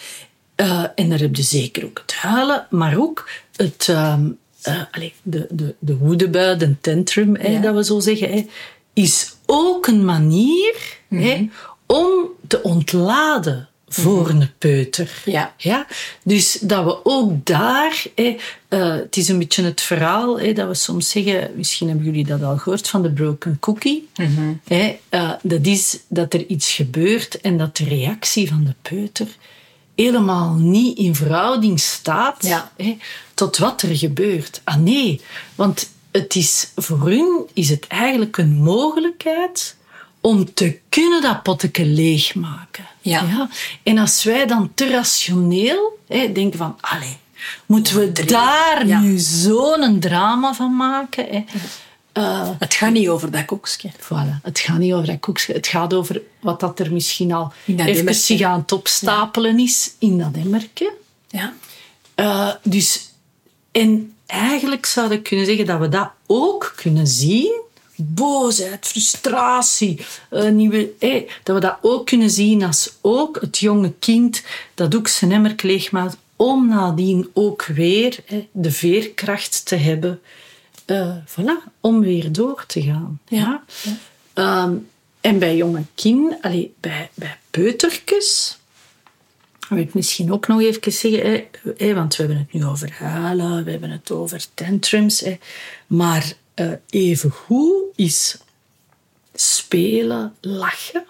[0.94, 4.28] En daar heb je zeker ook het huilen, maar ook het, ehm,
[4.66, 8.46] eh, allee, de, de, de woedebui, de tantrum, hè, dat we zo zeggen, hè,
[8.92, 11.48] is ook een manier hè,
[11.86, 15.22] om te ontladen voor een peuter.
[15.24, 15.54] Ja.
[15.56, 15.86] Ja?
[16.24, 18.04] Dus dat we ook daar...
[18.14, 18.34] Eh,
[18.68, 21.50] het is een beetje het verhaal dat we soms zeggen...
[21.54, 24.08] Misschien hebben jullie dat al gehoord van de broken cookie.
[24.64, 29.26] Hè, eh, dat is dat er iets gebeurt en dat de reactie van de peuter
[29.96, 32.70] helemaal niet in verhouding staat Ja.
[32.76, 32.96] hè,
[33.34, 34.60] tot wat er gebeurt.
[34.64, 35.20] Ah nee,
[35.54, 39.76] want het is, voor hun is het eigenlijk een mogelijkheid
[40.20, 42.84] om te kunnen dat potteke leegmaken.
[43.00, 43.48] Ja.
[43.82, 47.16] En als wij dan te rationeel hè, denken van, allee,
[47.66, 51.26] moeten we daar nu zo'n drama van maken?
[51.30, 51.44] Hè?
[52.16, 53.90] Eh, Het gaat niet over dat koekje.
[54.00, 54.40] Voilà.
[54.42, 55.52] Het gaat niet over dat koekje.
[55.52, 60.18] Het gaat over wat dat er misschien al even zich aan het opstapelen is in
[60.18, 60.92] dat emmertje.
[61.28, 61.52] Ja.
[62.14, 63.10] Eh, dus,
[63.72, 67.60] en eigenlijk zou ik kunnen zeggen dat we dat ook kunnen zien.
[67.96, 70.00] Boosheid, frustratie,
[70.30, 70.92] eh, nieuwe,
[71.42, 74.42] dat we dat ook kunnen zien als ook het jonge kind
[74.74, 78.18] dat ook zijn emmer leegmaakt, om nadien ook weer
[78.52, 80.20] de veerkracht te hebben
[80.86, 83.20] eh, voilà, om weer door te gaan.
[83.28, 83.64] Ja.
[84.32, 84.74] Ehm,
[85.20, 88.58] en bij jonge kinderen, allee, bij, bij peutertjes,
[89.68, 91.46] wil ik misschien ook nog even zeggen, hè,
[91.76, 95.38] hè, want we hebben het nu over huilen, we hebben het over tantrums, hè,
[95.86, 98.38] maar uh, evengoed is
[99.34, 101.04] spelen, lachen,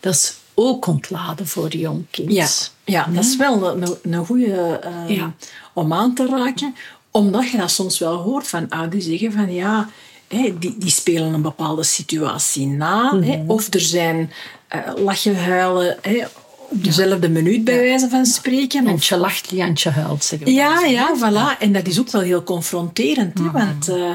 [0.00, 2.32] dat is ook ontladen voor jong kind.
[2.32, 2.48] Ja,
[2.84, 5.26] ja, dat is wel een, een goede uh,
[5.72, 6.74] om aan te raken.
[7.18, 9.88] Omdat je dat soms wel hoort van ouders zeggen van ja,
[10.58, 13.12] die, die spelen een bepaalde situatie na.
[13.12, 13.42] Mhm.
[13.46, 14.32] of er zijn
[14.74, 15.96] uh, lachen, huilen
[16.70, 18.84] op dezelfde minuut bij wijze van spreken.
[18.84, 21.58] Of, Antje lacht, Liantje huilt, zeggen ja, ja, voilà.
[21.58, 23.38] En dat is ook wel heel confronterend.
[23.38, 24.10] Hè, want uh,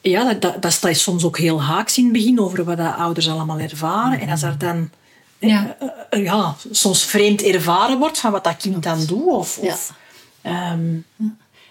[0.00, 2.92] ja, dat, dat, dat staat soms ook heel haaks in het begin over wat de
[2.94, 4.20] ouders allemaal ervaren.
[4.20, 4.90] En als er dan
[5.38, 5.76] Ja.
[6.10, 9.26] uh, ja, soms vreemd ervaren wordt van wat dat kind dan doet.
[9.26, 9.92] Of, of,
[10.42, 10.96] ehm,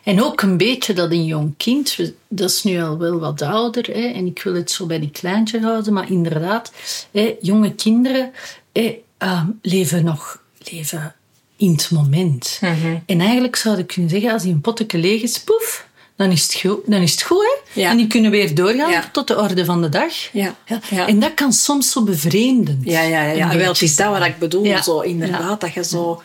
[0.04, 3.86] En ook een beetje dat een jong kind, dat is nu al wel wat ouder,
[3.86, 6.72] hè, en ik wil het zo bij die kleintje houden, maar inderdaad,
[7.12, 8.32] hè, jonge kinderen
[8.74, 11.16] hè, uh, leven nog leven
[11.58, 12.60] in het moment.
[13.06, 16.44] En eigenlijk zou ik kunnen zeggen, als die een potje leeg is, poef, dan is
[16.44, 17.42] het goed, dan is het goed
[17.74, 17.82] hè?
[17.82, 17.90] Ja.
[17.90, 19.10] En die kunnen weer doorgaan Ja.
[19.12, 20.14] tot de orde van de dag.
[20.34, 20.56] Ja.
[20.90, 21.08] Ja.
[21.08, 22.86] En dat kan soms zo bevreemdend.
[22.86, 23.56] ja, ja, ja.
[23.58, 24.78] Wel, het is dat wat ik bedoel.
[24.84, 26.22] Zo, inderdaad, dat je zo...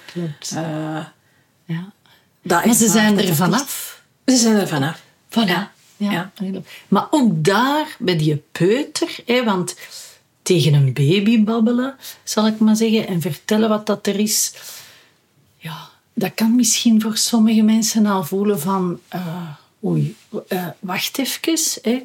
[0.55, 0.61] Uh,
[1.65, 1.93] Ja.
[2.47, 4.03] Dat Maar ze zijn er vanaf.
[4.25, 5.03] Ze zijn er vanaf.
[5.29, 5.35] Voilà.
[5.35, 5.71] Ja.
[5.97, 6.33] Ja.
[6.89, 9.77] Maar ook daar, bij die peuter, hè, want
[10.43, 14.55] tegen een baby babbelen, zal ik maar zeggen, en vertellen wat dat er is,
[15.57, 19.49] ja, dat kan misschien voor sommige mensen al voelen van, uh,
[19.85, 20.17] oei,
[20.49, 21.83] uh, wacht even.
[21.83, 22.03] Hè.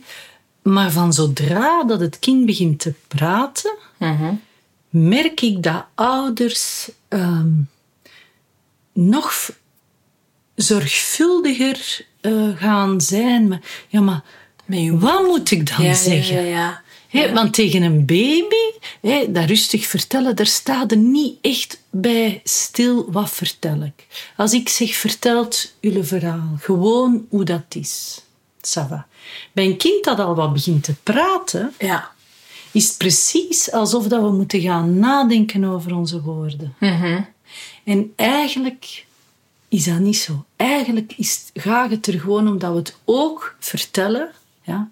[0.61, 4.41] Maar van zodra dat het kind begint te praten, Mm-hmm.
[4.89, 7.69] merk ik dat ouders um,
[8.93, 9.49] nog
[10.61, 13.47] zorgvuldiger uh, gaan zijn.
[13.47, 14.23] Maar, ja, maar
[14.91, 16.45] wat moet ik dan ja, zeggen?
[16.45, 17.33] Ja, He.
[17.33, 23.11] Want tegen een baby, he, dat rustig vertellen, daar staat er niet echt bij stil.
[23.11, 24.07] Wat vertel ik?
[24.37, 26.57] Als ik zeg, vertelt jullie verhaal.
[26.59, 28.21] Gewoon hoe dat is.
[28.61, 29.07] Ça va.
[29.51, 32.11] Bij een kind dat al wat begint te praten, ja.
[32.71, 36.75] is het precies alsof dat we moeten gaan nadenken over onze woorden.
[36.79, 37.27] Mm-hmm.
[37.83, 39.05] En eigenlijk
[39.71, 40.45] is dat niet zo.
[40.55, 44.31] Eigenlijk is, gaat het er gewoon om dat we het ook vertellen.
[44.61, 44.89] Ja,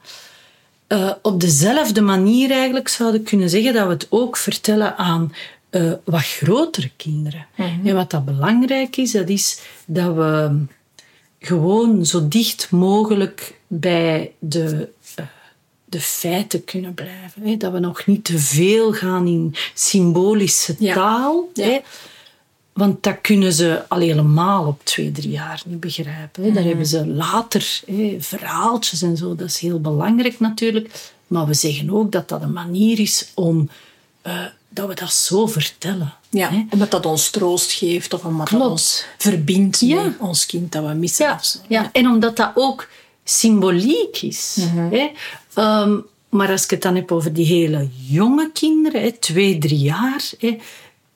[0.88, 5.34] uh, op dezelfde manier eigenlijk zouden kunnen zeggen dat we het ook vertellen aan
[5.72, 7.48] uh, wat grotere kinderen.
[7.56, 7.88] Mhm.
[7.88, 10.62] En wat dat belangrijk is, dat is dat we
[11.40, 14.90] gewoon zo dicht mogelijk bij de,
[15.20, 15.26] uh,
[15.86, 17.42] de feiten kunnen blijven.
[17.42, 17.58] Hè?
[17.58, 21.50] Dat we nog niet te veel gaan in symbolische taal.
[21.54, 21.66] Ja.
[21.66, 21.80] Hè?
[22.80, 26.54] Want dat kunnen ze al helemaal op twee, drie jaar niet begrijpen.
[26.54, 29.36] Daar hebben ze later hè, verhaaltjes en zo.
[29.36, 31.12] Dat is heel belangrijk natuurlijk.
[31.28, 33.70] Maar we zeggen ook dat dat een manier is om...
[34.28, 36.14] Uh, dat we dat zo vertellen.
[36.30, 36.64] Ja, hè.
[36.70, 38.64] omdat dat ons troost geeft of omdat Klopt.
[38.64, 40.04] dat ons verbindt Ja.
[40.04, 41.26] met ons kind dat we missen.
[41.26, 41.90] Ja, ja.
[41.92, 42.88] en omdat dat ook
[43.24, 44.58] symboliek is.
[44.60, 45.12] Hè?
[45.64, 49.80] Um, maar als ik het dan heb over die hele jonge kinderen, hè, twee, drie
[49.80, 50.30] jaar...
[50.40, 50.58] Hè,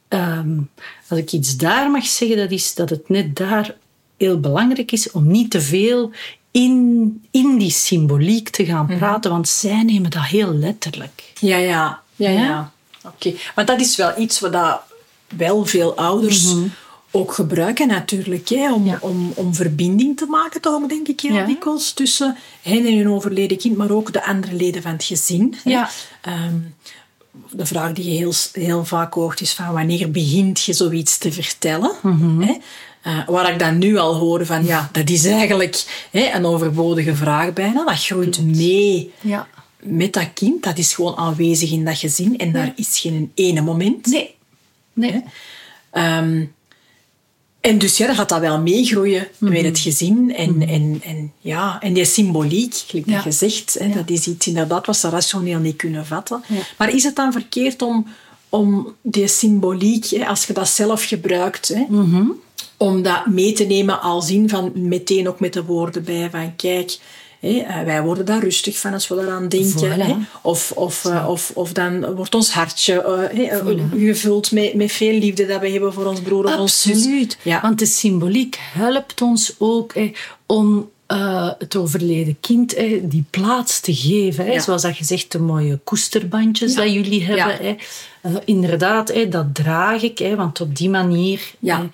[0.10, 0.70] um,
[1.14, 3.76] als ik iets daar mag zeggen, dat is dat het net daar
[4.18, 6.12] heel belangrijk is om niet te veel
[6.52, 11.24] in, in die symboliek te gaan praten, want zij nemen dat heel letterlijk.
[11.40, 12.02] Ja, ja.
[12.16, 12.44] ja, ja.
[12.44, 12.72] Ja?
[13.06, 13.34] Oké.
[13.56, 14.82] Maar dat is wel iets wat dat
[15.38, 16.54] wel veel ouders
[17.12, 18.50] ook gebruiken natuurlijk.
[18.50, 18.98] Hè, om, Ja.
[19.02, 21.46] om, om verbinding te maken, toch ook, denk ik, heel Ja.
[21.46, 21.92] dikwijls.
[21.94, 25.56] Tussen hen en hun overleden kind, maar ook de andere leden van het gezin.
[25.64, 25.70] hè.
[25.72, 25.90] Ja.
[26.22, 26.56] Ehm,
[27.52, 31.32] de vraag die je heel, heel vaak hoort is van wanneer begint je zoiets te
[31.32, 31.92] vertellen?
[32.40, 32.56] Hè?
[33.08, 37.16] Uh, waar ik dan nu al hoor van ja, dat is eigenlijk hè, een overbodige
[37.16, 37.86] vraag bijna.
[37.86, 39.48] Dat groeit mee Ja.
[39.80, 40.64] met dat kind.
[40.64, 44.06] Dat is gewoon aanwezig in dat gezin en daar is geen ene moment.
[44.06, 44.36] Nee.
[44.94, 45.24] Nee.
[45.94, 46.54] Um,
[47.64, 50.36] en dus ja, dan gaat dat wel meegroeien met het gezin.
[50.36, 53.32] En, en, en, ja, en die symboliek, gelijk Ja.
[53.32, 56.44] zegt, hè, dat is iets inderdaad wat ze rationeel niet kunnen vatten.
[56.48, 56.60] Ja.
[56.78, 58.08] Maar is het dan verkeerd om,
[58.50, 61.86] om die symboliek, hè, als je dat zelf gebruikt, hè,
[62.78, 66.56] om dat mee te nemen als in van meteen ook met de woorden bij van
[66.56, 66.98] kijk,
[67.44, 70.00] eh, wij worden daar rustig van als we eraan denken.
[70.00, 70.42] Voilà.
[70.42, 75.46] Of, of, uh, of, of dan wordt ons hartje hè, gevuld met, met veel liefde
[75.46, 76.96] dat we hebben voor ons broer of ons zus.
[76.96, 77.38] Absoluut.
[77.42, 77.62] Ja.
[77.62, 79.94] Want de symboliek helpt ons ook
[80.46, 84.46] om uh, het overleden kind hè, die plaats te geven.
[84.46, 84.52] Hè.
[84.52, 84.60] Ja.
[84.60, 86.84] Zoals dat je zegt, de mooie koesterbandjes Ja.
[86.84, 87.66] dat jullie hebben.
[87.66, 87.76] Ja.
[88.22, 88.46] Hè.
[88.46, 90.18] inderdaad, hè, dat draag ik.
[90.18, 91.42] Hè, want op die manier...
[91.60, 91.90] Ja.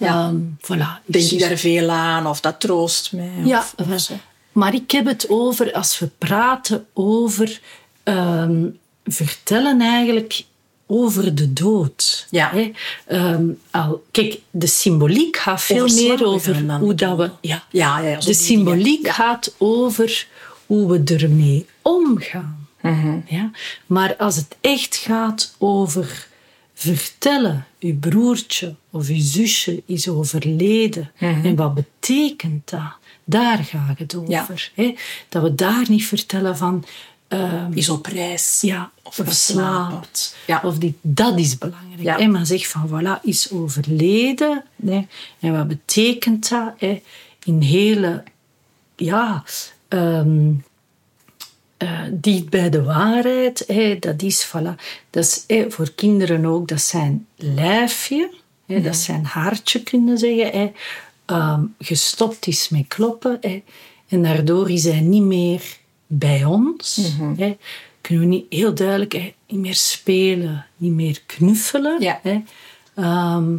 [0.00, 0.66] Um, voilà.
[0.68, 3.30] Denk Dus- je daar veel aan of dat troost mij?
[3.44, 4.10] Ja, of, of.
[4.52, 7.60] Maar ik heb het over, als we praten over
[8.02, 8.66] ehm,
[9.04, 10.44] vertellen eigenlijk
[10.86, 12.26] over de dood.
[12.30, 12.50] Ja.
[12.50, 12.72] Hè?
[13.06, 17.30] Ehm, al, kijk, de symboliek gaat veel meer over hoe dat we...
[17.40, 19.06] Ja, Ja, ja, de symboliek.
[19.06, 19.12] Ja.
[19.12, 20.26] gaat over
[20.66, 22.68] hoe we ermee omgaan.
[22.80, 23.18] Mhm.
[23.26, 23.50] Ja?
[23.86, 26.26] Maar als het echt gaat over
[26.74, 31.46] vertellen, uw broertje of uw zusje is overleden Mhm.
[31.46, 32.92] en wat betekent dat?
[33.24, 34.70] Daar gaat het over.
[34.74, 34.94] Hè?
[35.28, 36.84] Dat we daar niet vertellen van...
[37.28, 38.58] ehm, Is op reis.
[38.60, 39.90] ja, Of of verslapen.
[39.90, 40.36] slaapt.
[40.46, 40.60] Ja.
[40.64, 42.02] Of die, dat is belangrijk.
[42.02, 42.16] Ja.
[42.18, 42.26] hè.
[42.26, 44.64] Maar zeg van, voilà, is overleden.
[44.86, 45.06] Hè.
[45.40, 46.72] En wat betekent dat?
[46.78, 47.02] Hè?
[47.44, 48.22] In hele...
[48.96, 49.44] Ja...
[49.88, 50.50] ehm,
[51.76, 53.64] eh, dicht bij de waarheid.
[53.66, 54.74] Hè, dat is, voilà,
[55.10, 58.30] dat is hè, voor kinderen ook, dat zijn lijfje.
[58.66, 60.60] Hè, Dat zijn hartje, kunnen zeggen.
[60.60, 60.70] Hè,
[61.24, 63.38] ehm, gestopt is met kloppen.
[63.40, 63.62] Hè,
[64.08, 65.62] en daardoor is hij niet meer
[66.06, 67.10] bij ons.
[67.36, 67.56] hè.
[68.00, 69.12] Kunnen we niet heel duidelijk
[69.48, 72.00] niet meer spelen, niet meer knuffelen.
[72.00, 72.20] Ja.
[72.94, 73.56] Ehm,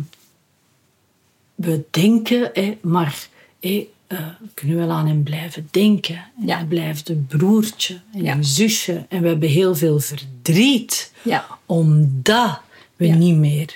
[1.55, 3.27] we denken, hè, maar
[3.59, 6.15] hè, eh, we kunnen wel aan hem blijven denken.
[6.15, 6.55] En Ja.
[6.57, 8.33] hij blijft een broertje en Ja.
[8.35, 9.05] een zusje.
[9.09, 11.11] En we hebben heel veel verdriet.
[11.21, 11.45] Ja.
[11.65, 12.59] Omdat
[12.95, 13.75] we niet meer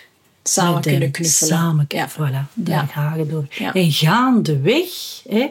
[0.49, 1.49] Samen kunnen knuffelen.
[1.49, 2.09] Samen, Ja.
[2.09, 3.45] voilà, daar gaan we door.
[3.73, 4.89] En gaandeweg,
[5.29, 5.49] hè,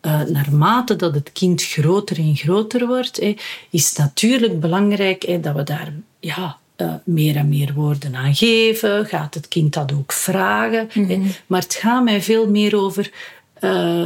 [0.00, 3.34] eh, naarmate dat het kind groter en groter wordt, hè,
[3.70, 8.34] is het natuurlijk belangrijk hè, dat we daar ja, eh, meer en meer woorden aan
[8.34, 9.06] geven.
[9.06, 10.88] Gaat het kind dat ook vragen?
[10.92, 11.00] hè.
[11.00, 11.26] Mhm.
[11.46, 13.10] Maar het gaat mij veel meer over
[13.60, 14.02] eh,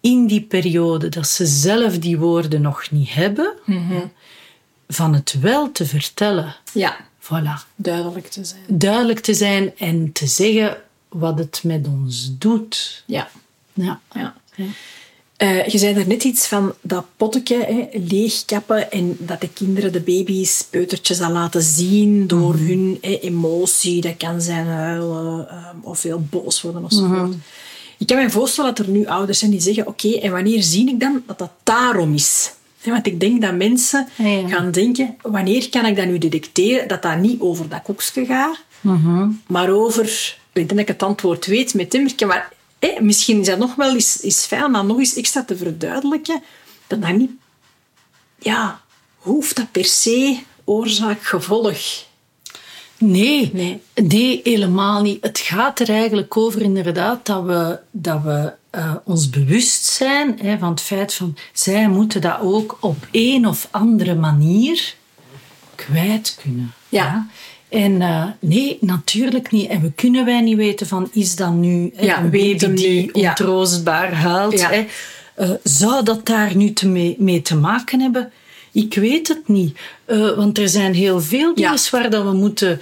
[0.00, 3.94] in die periode dat ze zelf die woorden nog niet hebben, Mhm.
[4.88, 6.54] van het wel te vertellen.
[6.72, 6.96] Ja.
[7.24, 8.62] Voilà Duidelijk te zijn.
[8.68, 10.76] duidelijk te zijn en te zeggen
[11.08, 13.02] wat het met ons doet.
[13.06, 13.28] Ja.
[13.72, 14.00] Ja.
[14.12, 14.34] ja.
[15.36, 19.92] Eh, je zei er net iets van dat potje hè, leegkappen en dat de kinderen
[19.92, 24.00] de baby's peutertjes al laten zien door hun hè, emotie.
[24.00, 27.06] Dat kan zijn huilen ehm, of heel boos worden of zo.
[27.06, 27.34] voort.
[27.98, 30.88] Ik kan me voorstellen dat er nu ouders zijn die zeggen oké, en wanneer zie
[30.88, 32.52] ik dan dat dat daarom is?
[32.84, 37.02] Want ik denk dat mensen Ja, gaan denken, wanneer kan ik dat nu detecteren dat
[37.02, 38.56] dat niet over dat koekje gaat,
[39.46, 40.04] maar over,
[40.52, 43.74] ik denk dat ik het antwoord weet met Timmerke, maar hé, misschien is dat nog
[43.74, 46.42] wel eens, is fijn om dat nog eens extra te verduidelijken,
[46.86, 47.30] dat dat niet,
[48.38, 48.80] ja,
[49.16, 51.78] hoeft dat per se oorzaak-gevolg.
[52.98, 53.80] Nee, Nee.
[53.94, 55.24] nee, helemaal niet.
[55.24, 60.58] Het gaat er eigenlijk over inderdaad dat we, dat we eh, ons bewust zijn hè,
[60.58, 64.94] van het feit van zij moeten dat ook op een of andere manier
[65.74, 66.72] kwijt kunnen.
[66.88, 67.26] Ja.
[67.68, 69.68] En eh, nee, natuurlijk niet.
[69.68, 72.68] En we kunnen wij niet weten van is dat nu hè, Ja, een baby die
[72.68, 73.28] nu, ja.
[73.28, 74.58] ontroostbaar huilt.
[74.60, 74.70] Ja.
[74.70, 74.86] Hè?
[75.34, 78.32] Eh, zou dat daar nu te mee, mee te maken hebben?
[78.72, 79.78] Ik weet het niet.
[80.36, 81.54] Want er zijn heel veel Ja.
[81.54, 82.80] dingen waar dat we moeten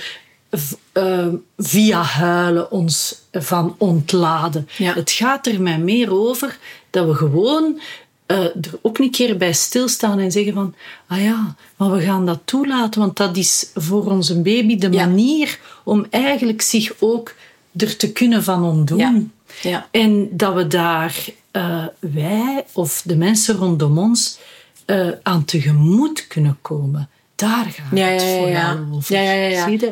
[0.92, 1.26] v- eh,
[1.56, 4.68] via huilen ons van ontladen.
[4.78, 4.94] Ja.
[4.94, 6.58] Het gaat er mij meer over
[6.90, 7.80] dat we gewoon
[8.26, 10.74] eh, er ook een keer bij stilstaan en zeggen van
[11.06, 15.06] ah ja, maar we gaan dat toelaten, want dat is voor onze baby de Ja.
[15.06, 17.34] manier om eigenlijk zich ook
[17.76, 18.98] er te kunnen van ontdoen.
[18.98, 19.22] Ja.
[19.62, 19.88] Ja.
[19.90, 24.38] En dat we daar eh, wij of de mensen rondom ons
[24.84, 27.08] eh, aan tegemoet kunnen komen.
[27.48, 28.86] Daar gaat Ja, het ja, ja, vooral ja.
[28.94, 29.14] over.
[29.14, 29.32] Ja,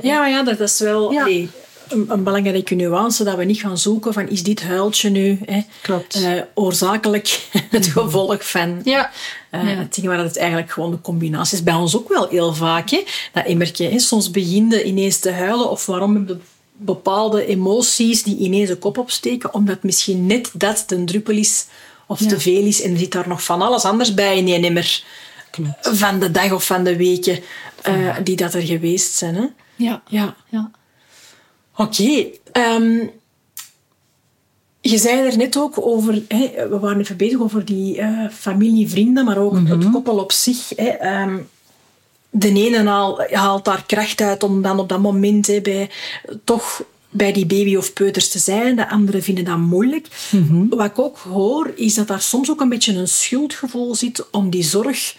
[0.02, 1.50] ja, maar ja, dat is wel een,
[2.08, 6.14] een belangrijke nuance, dat we niet gaan zoeken van is dit huiltje nu hè, Klopt.
[6.14, 9.10] eh, oorzakelijk het gevolg van Ja.
[9.50, 9.68] eh, Ja.
[9.78, 11.62] het ding waar het eigenlijk gewoon de combinatie is.
[11.64, 12.90] Bij ons ook wel heel vaak.
[12.90, 16.36] Hè, dat merk je, hè, soms begin je ineens te huilen of waarom heb je
[16.76, 21.66] bepaalde emoties die ineens de kop opsteken, omdat misschien net dat de druppel is
[22.06, 22.26] of Ja.
[22.28, 25.02] te veel is en er zit daar nog van alles anders bij in je nimmer
[25.50, 25.88] Klopt.
[25.98, 27.38] van de dag of van de weken
[27.82, 29.34] eh, die dat er geweest zijn.
[29.34, 29.46] Hè?
[29.76, 30.02] Ja.
[30.08, 30.36] Ja.
[30.48, 30.70] ja.
[31.76, 32.26] Oké.
[32.52, 33.06] ehm,
[34.80, 38.88] je zei er net ook over, hè, we waren even bezig over die eh, familie,
[38.88, 40.68] vrienden, maar ook het koppel op zich.
[40.76, 41.38] Hè, ehm,
[42.30, 45.90] de ene haal- haalt daar kracht uit om dan op dat moment hè, bij,
[46.44, 48.76] toch bij die baby of peuters te zijn.
[48.76, 50.06] De anderen vinden dat moeilijk.
[50.70, 54.50] Wat ik ook hoor, is dat daar soms ook een beetje een schuldgevoel zit om
[54.50, 55.16] die zorg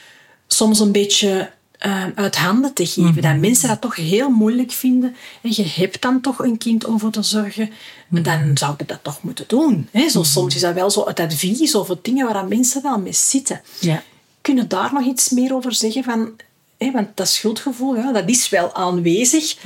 [0.53, 3.21] soms een beetje eh, uit handen te geven.
[3.21, 5.15] Dat mensen dat toch heel moeilijk vinden.
[5.41, 7.69] En je hebt dan toch een kind om voor te zorgen.
[8.07, 9.87] Maar dan zou je dat toch moeten doen.
[9.91, 10.09] Hè?
[10.09, 12.99] Zo, Soms is dat wel zo het advies of het dingen waar dan mensen wel
[12.99, 13.61] mee zitten.
[13.79, 14.03] Ja.
[14.41, 16.03] Kunnen daar nog iets meer over zeggen?
[16.03, 16.31] Van,
[16.77, 19.57] hè, want dat schuldgevoel, ja, dat is wel aanwezig.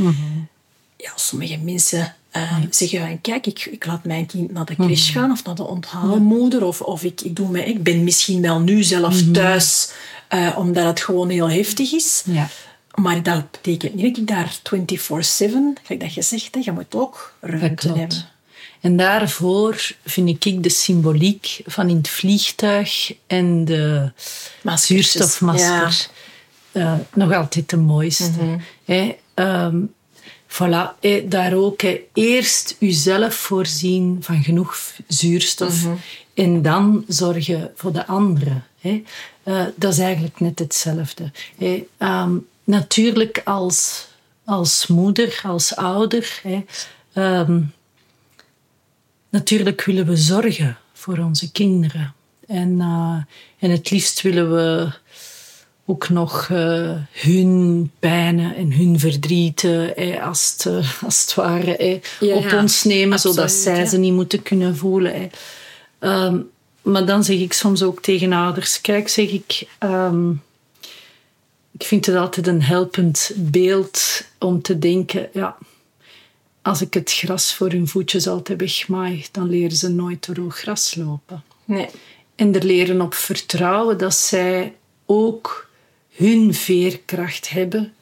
[0.97, 5.11] Ja, sommige mensen Uh, zeggen van, kijk, ik, ik laat mijn kind naar de crash
[5.11, 6.63] gaan of naar de onthaalmoeder.
[6.63, 9.91] Of, of ik, ik, doe mij, ik ben misschien wel nu zelf thuis,
[10.33, 12.23] uh, omdat het gewoon heel heftig is.
[12.25, 12.49] Ja.
[12.95, 14.59] Maar dat betekent niet dat ik daar
[15.21, 15.27] 24-7,
[15.83, 18.33] gelijk dat je zegt, hè, je moet ook ruimte hebben.
[18.81, 24.11] En daarvoor vind ik de symboliek van in het vliegtuig en de
[24.75, 26.09] zuurstofmasker
[26.71, 26.93] ja.
[26.93, 28.31] uh, nog altijd de mooiste.
[28.41, 29.93] Mm -hmm.
[30.47, 31.81] voilà, daar ook
[32.13, 35.99] eerst uzelf voorzien van genoeg zuurstof mm -hmm.
[36.33, 38.63] en dan zorgen voor de anderen.
[39.45, 41.31] Uh, dat is eigenlijk net hetzelfde.
[41.99, 44.07] Um, natuurlijk als,
[44.45, 46.41] als moeder, als ouder.
[47.13, 47.73] Um,
[49.29, 52.13] natuurlijk willen we zorgen voor onze kinderen.
[52.47, 53.17] En, uh,
[53.59, 54.91] en het liefst willen we
[55.85, 61.77] ook nog uh, hun pijnen en hun verdrieten eh, als, het, uh, als het ware
[61.77, 63.85] eh, ja, op ja, ons nemen, absoluut, zodat zij ja.
[63.85, 65.31] ze niet moeten kunnen voelen.
[65.99, 66.49] Um,
[66.85, 69.67] maar dan zeg ik soms ook tegen ouders: kijk, zeg ik.
[69.79, 70.43] Um,
[71.71, 75.57] ik vind het altijd een helpend beeld om te denken: ja,
[76.61, 80.95] als ik het gras voor hun voetjes altijd wegmaai, dan leren ze nooit door gras
[80.95, 81.43] lopen.
[81.65, 81.87] Nee.
[82.35, 84.75] En er leren op vertrouwen dat zij
[85.05, 85.69] ook
[86.09, 87.93] hun veerkracht hebben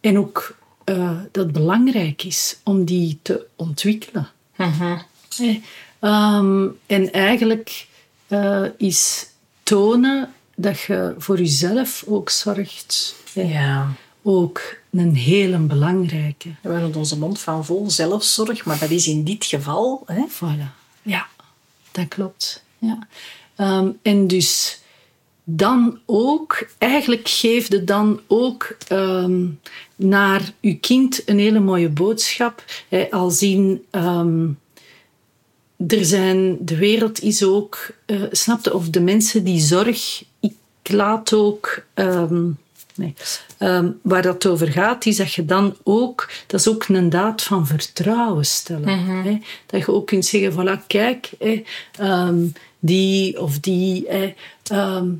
[0.00, 4.28] en ook uh, dat het belangrijk is om die te ontwikkelen.
[4.56, 5.04] Mm-hmm.
[6.00, 7.86] um, en eigenlijk
[8.28, 9.26] uh, is
[9.62, 13.14] tonen dat je voor jezelf ook zorgt.
[13.32, 13.92] Ja.
[14.22, 16.48] Ook een hele belangrijke.
[16.62, 20.02] We hebben onze mond van vol zelfzorg, maar dat is in dit geval.
[20.06, 20.24] Hè?
[20.28, 20.70] Voilà.
[21.02, 21.26] Ja,
[21.92, 22.64] dat klopt.
[22.78, 23.06] Ja.
[23.56, 24.80] Um, en dus
[25.44, 29.60] dan ook, eigenlijk geefde dan ook um,
[29.96, 32.64] naar uw kind een hele mooie boodschap.
[32.88, 34.58] Hè, al zien, um,
[35.86, 41.32] er zijn, de wereld is ook, uh, snapte, of de mensen die zorg, ik laat
[41.32, 41.84] ook.
[41.94, 42.58] Um,
[42.96, 43.14] Nee.
[43.58, 47.42] Um, waar dat over gaat, is dat je dan ook, dat is ook een daad
[47.42, 48.98] van vertrouwen stellen.
[48.98, 49.24] Mm -hmm.
[49.24, 49.38] hè?
[49.66, 51.62] Dat je ook kunt zeggen: voilà, kijk, hè,
[52.00, 54.34] um, die of die hè,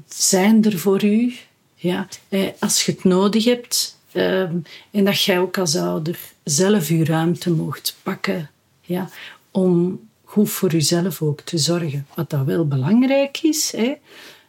[0.09, 1.35] zijn er voor u.
[1.75, 3.99] Ja, hè, als je het nodig hebt.
[4.13, 8.51] en dat jij ook als ouder zelf je ruimte mocht pakken.
[8.81, 9.11] Ja,
[9.51, 10.01] om
[10.37, 12.07] goed voor jezelf ook te zorgen.
[12.15, 13.73] Wat dat wel belangrijk is.
[13.77, 13.93] Hè,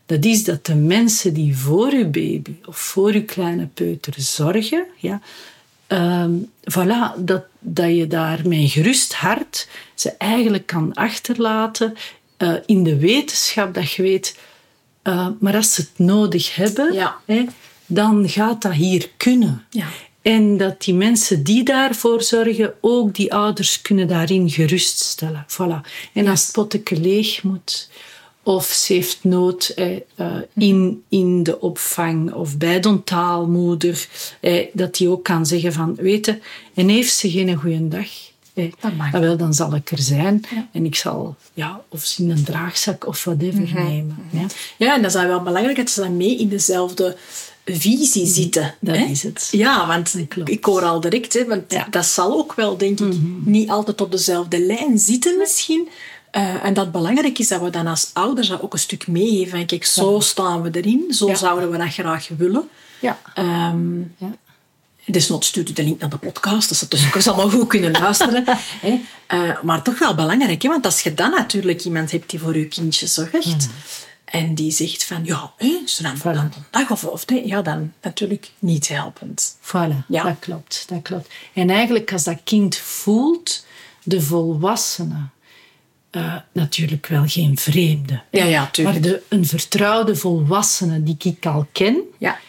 [0.06, 4.86] dat is dat de mensen die voor uw baby of voor uw kleine peuter zorgen,
[4.98, 5.22] ja,
[5.88, 11.94] um, voilà, dat, dat je daar met een gerust hart ze eigenlijk kan achterlaten
[12.38, 14.38] uh, in de wetenschap dat je weet,
[15.04, 17.18] uh, maar als ze het nodig hebben, ja.
[17.26, 17.46] hè,
[17.86, 19.66] dan gaat dat hier kunnen.
[19.70, 19.88] Ja.
[20.28, 25.46] En dat die mensen die daarvoor zorgen, ook die ouders kunnen daarin geruststellen.
[25.50, 25.90] Voilà.
[26.14, 27.90] En als het potje leeg moet,
[28.44, 34.08] of ze heeft nood eh, eh, in, in de opvang of bij de ontaalmoeder,
[34.40, 36.42] eh, dat die ook kan zeggen van, weten,
[36.74, 38.08] en heeft ze geen goede dag,
[38.54, 38.66] eh,
[38.98, 39.14] mag.
[39.14, 40.68] ah, wel, dan zal ik er zijn Ja.
[40.72, 44.18] en ik zal, ja, of ze in een draagzak of whatever nemen.
[44.32, 44.46] Ja.
[44.78, 47.16] Ja, en dat is dan wel belangrijk dat ze dan mee in dezelfde
[47.76, 48.76] visie zitten.
[48.80, 49.04] Dat hè?
[49.04, 49.48] is het.
[49.52, 50.50] Ja, want klopt.
[50.50, 51.88] ik hoor al direct, hè, want Ja.
[51.90, 53.14] dat zal ook wel, denk ik,
[53.46, 55.88] niet altijd op dezelfde lijn zitten misschien.
[56.32, 59.66] Eh, en dat belangrijk is dat we dan als ouders dat ook een stuk meegeven.
[59.66, 61.36] Kijk, zo staan we erin, zo Ja.
[61.36, 62.70] zouden we dat graag willen.
[63.00, 63.20] Ja.
[63.34, 64.36] Ehm Ja.
[65.06, 67.92] Desnoods stuurt u de link naar de podcast, dat ze dus ook allemaal goed kunnen
[67.92, 68.44] luisteren.
[68.86, 69.00] hè.
[69.28, 70.70] Eh, maar toch wel belangrijk, hè?
[70.70, 73.68] want als je dan natuurlijk iemand hebt die voor je kindje zorgt,
[74.32, 77.62] en die zegt van, ja, hè, ze dan, dan een dag of, of nee, ja,
[77.62, 79.58] dan natuurlijk niet helpend.
[79.62, 80.24] Voilà, Ja.
[80.24, 81.30] dat klopt, dat klopt.
[81.54, 83.66] En eigenlijk als dat kind voelt,
[84.04, 85.28] de volwassene,
[86.10, 88.22] eh, natuurlijk wel geen vreemde.
[88.32, 89.00] Ja, ja, tuurlijk.
[89.00, 92.40] Maar de, een vertrouwde volwassene die ik al ken, Ja,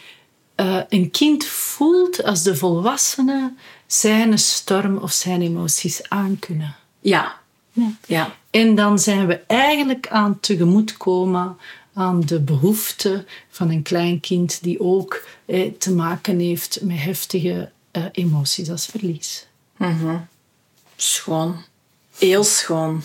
[0.54, 3.52] eh, een kind voelt als de volwassene
[3.86, 6.76] zijn storm of zijn emoties aankunnen.
[7.00, 7.37] ja,
[7.78, 7.92] Ja.
[8.06, 8.36] ja.
[8.50, 11.56] En dan zijn we eigenlijk aan tegemoetkomen
[11.94, 17.70] aan de behoeften van een klein kind die ook eh, te maken heeft met heftige
[17.90, 19.46] eh, emoties als verlies.
[20.96, 21.56] Schoon.
[22.18, 23.02] Heel schoon.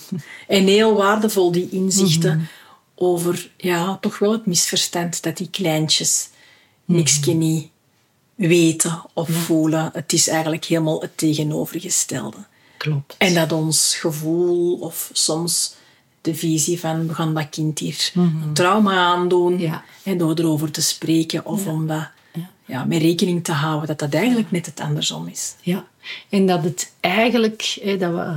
[0.47, 2.49] En heel waardevol, die inzichten
[2.95, 6.29] over ja, toch wel het misverstand dat die kleintjes
[6.85, 7.69] niks niet
[8.35, 9.89] weten of voelen.
[9.93, 12.37] Het is eigenlijk helemaal het tegenovergestelde.
[12.83, 13.15] Klopt.
[13.17, 15.73] En dat ons gevoel of soms
[16.21, 19.83] de visie van we gaan dat kind hier een trauma aandoen Ja.
[20.03, 22.49] en door erover te spreken of om dat Ja.
[22.65, 25.55] ja, met rekening te houden dat dat eigenlijk net het andersom is.
[25.61, 25.85] Ja.
[26.29, 28.35] En dat het eigenlijk, dat we,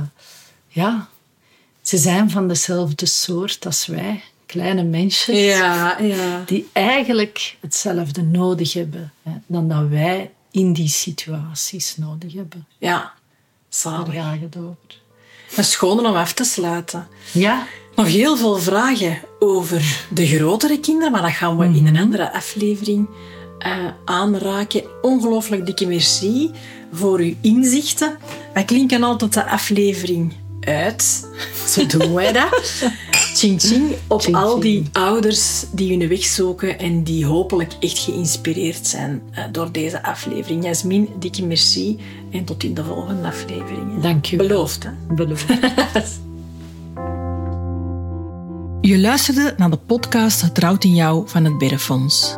[0.67, 1.07] ja,
[1.81, 6.43] ze zijn van dezelfde soort als wij, kleine mensen, Ja, ja.
[6.45, 12.67] die eigenlijk hetzelfde nodig hebben hè, dan dat wij in die situaties nodig hebben.
[12.77, 13.13] Ja,
[13.69, 14.13] zalig.
[14.13, 15.01] het over.
[15.55, 17.07] Een schone om af te sluiten.
[17.31, 21.97] Ja, Nog heel veel vragen over de grotere kinderen, maar dat gaan we in een
[21.97, 23.07] andere aflevering
[23.59, 24.83] eh, aanraken.
[25.01, 26.51] Ongelooflijk dikke merci
[26.91, 28.17] voor uw inzichten.
[28.53, 31.27] Wij klinken altijd de aflevering uit.
[31.67, 32.83] Zo doen wij dat.
[33.37, 34.61] Ching ching op Ching, al ching.
[34.61, 40.03] die ouders die hun weg zoeken en die hopelijk echt geïnspireerd zijn eh, door deze
[40.03, 40.63] aflevering.
[40.63, 41.99] Jasmin, dikke merci
[42.37, 44.01] en tot in de volgende aflevering.
[44.01, 44.47] dank u wel.
[44.47, 44.89] Beloofd, hè?
[45.15, 45.45] Beloofd.
[48.81, 52.35] Je luisterde naar de podcast Het Rouwt in Jou van het Berrefonds.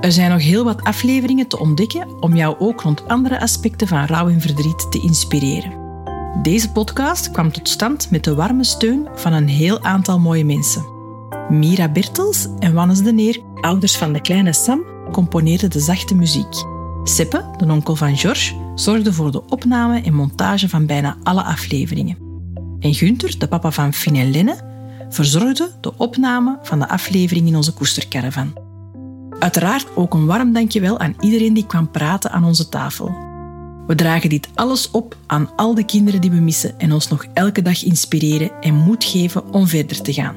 [0.00, 4.04] Er zijn nog heel wat afleveringen te ontdekken om jou ook rond andere aspecten van
[4.04, 5.84] rouw en verdriet te inspireren.
[6.42, 10.84] Deze podcast kwam tot stand met de warme steun van een heel aantal mooie mensen.
[11.48, 16.75] Mira Bertels en Wannes de Neer, ouders van de kleine Sam, componeerden de zachte muziek.
[17.08, 22.16] Seppe, de onkel van George, zorgde voor de opname en montage van bijna alle afleveringen.
[22.80, 24.56] En Gunther, de papa van Finn en Lenne,
[25.08, 28.52] verzorgde de opname van de aflevering in onze koestercaravan.
[29.38, 33.14] Uiteraard ook een warm dankjewel aan iedereen die kwam praten aan onze tafel.
[33.86, 37.26] We dragen dit alles op aan al de kinderen die we missen en ons nog
[37.32, 40.36] elke dag inspireren en moed geven om verder te gaan.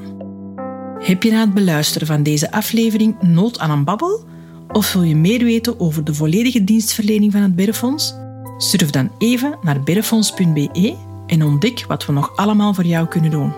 [0.98, 4.28] Heb je na het beluisteren van deze aflevering nood aan een babbel?
[4.72, 8.14] Of wil je meer weten over de volledige dienstverlening van het Berrefonds?
[8.58, 10.96] Surf dan even naar berrefonds.be
[11.26, 13.52] en ontdek wat we nog allemaal voor jou kunnen doen.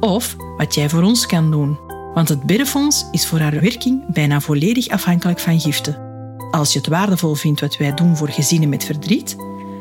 [0.00, 1.78] Of wat jij voor ons kan doen.
[2.14, 5.98] Want het Berrefonds is voor haar werking bijna volledig afhankelijk van giften.
[6.50, 9.36] Als je het waardevol vindt wat wij doen voor gezinnen met verdriet,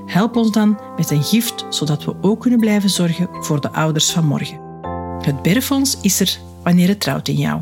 [0.05, 4.11] help ons dan met een gift, zodat we ook kunnen blijven zorgen voor de ouders
[4.11, 4.59] van morgen.
[5.21, 7.61] Het Berrefonds is er wanneer het trouwt in jou.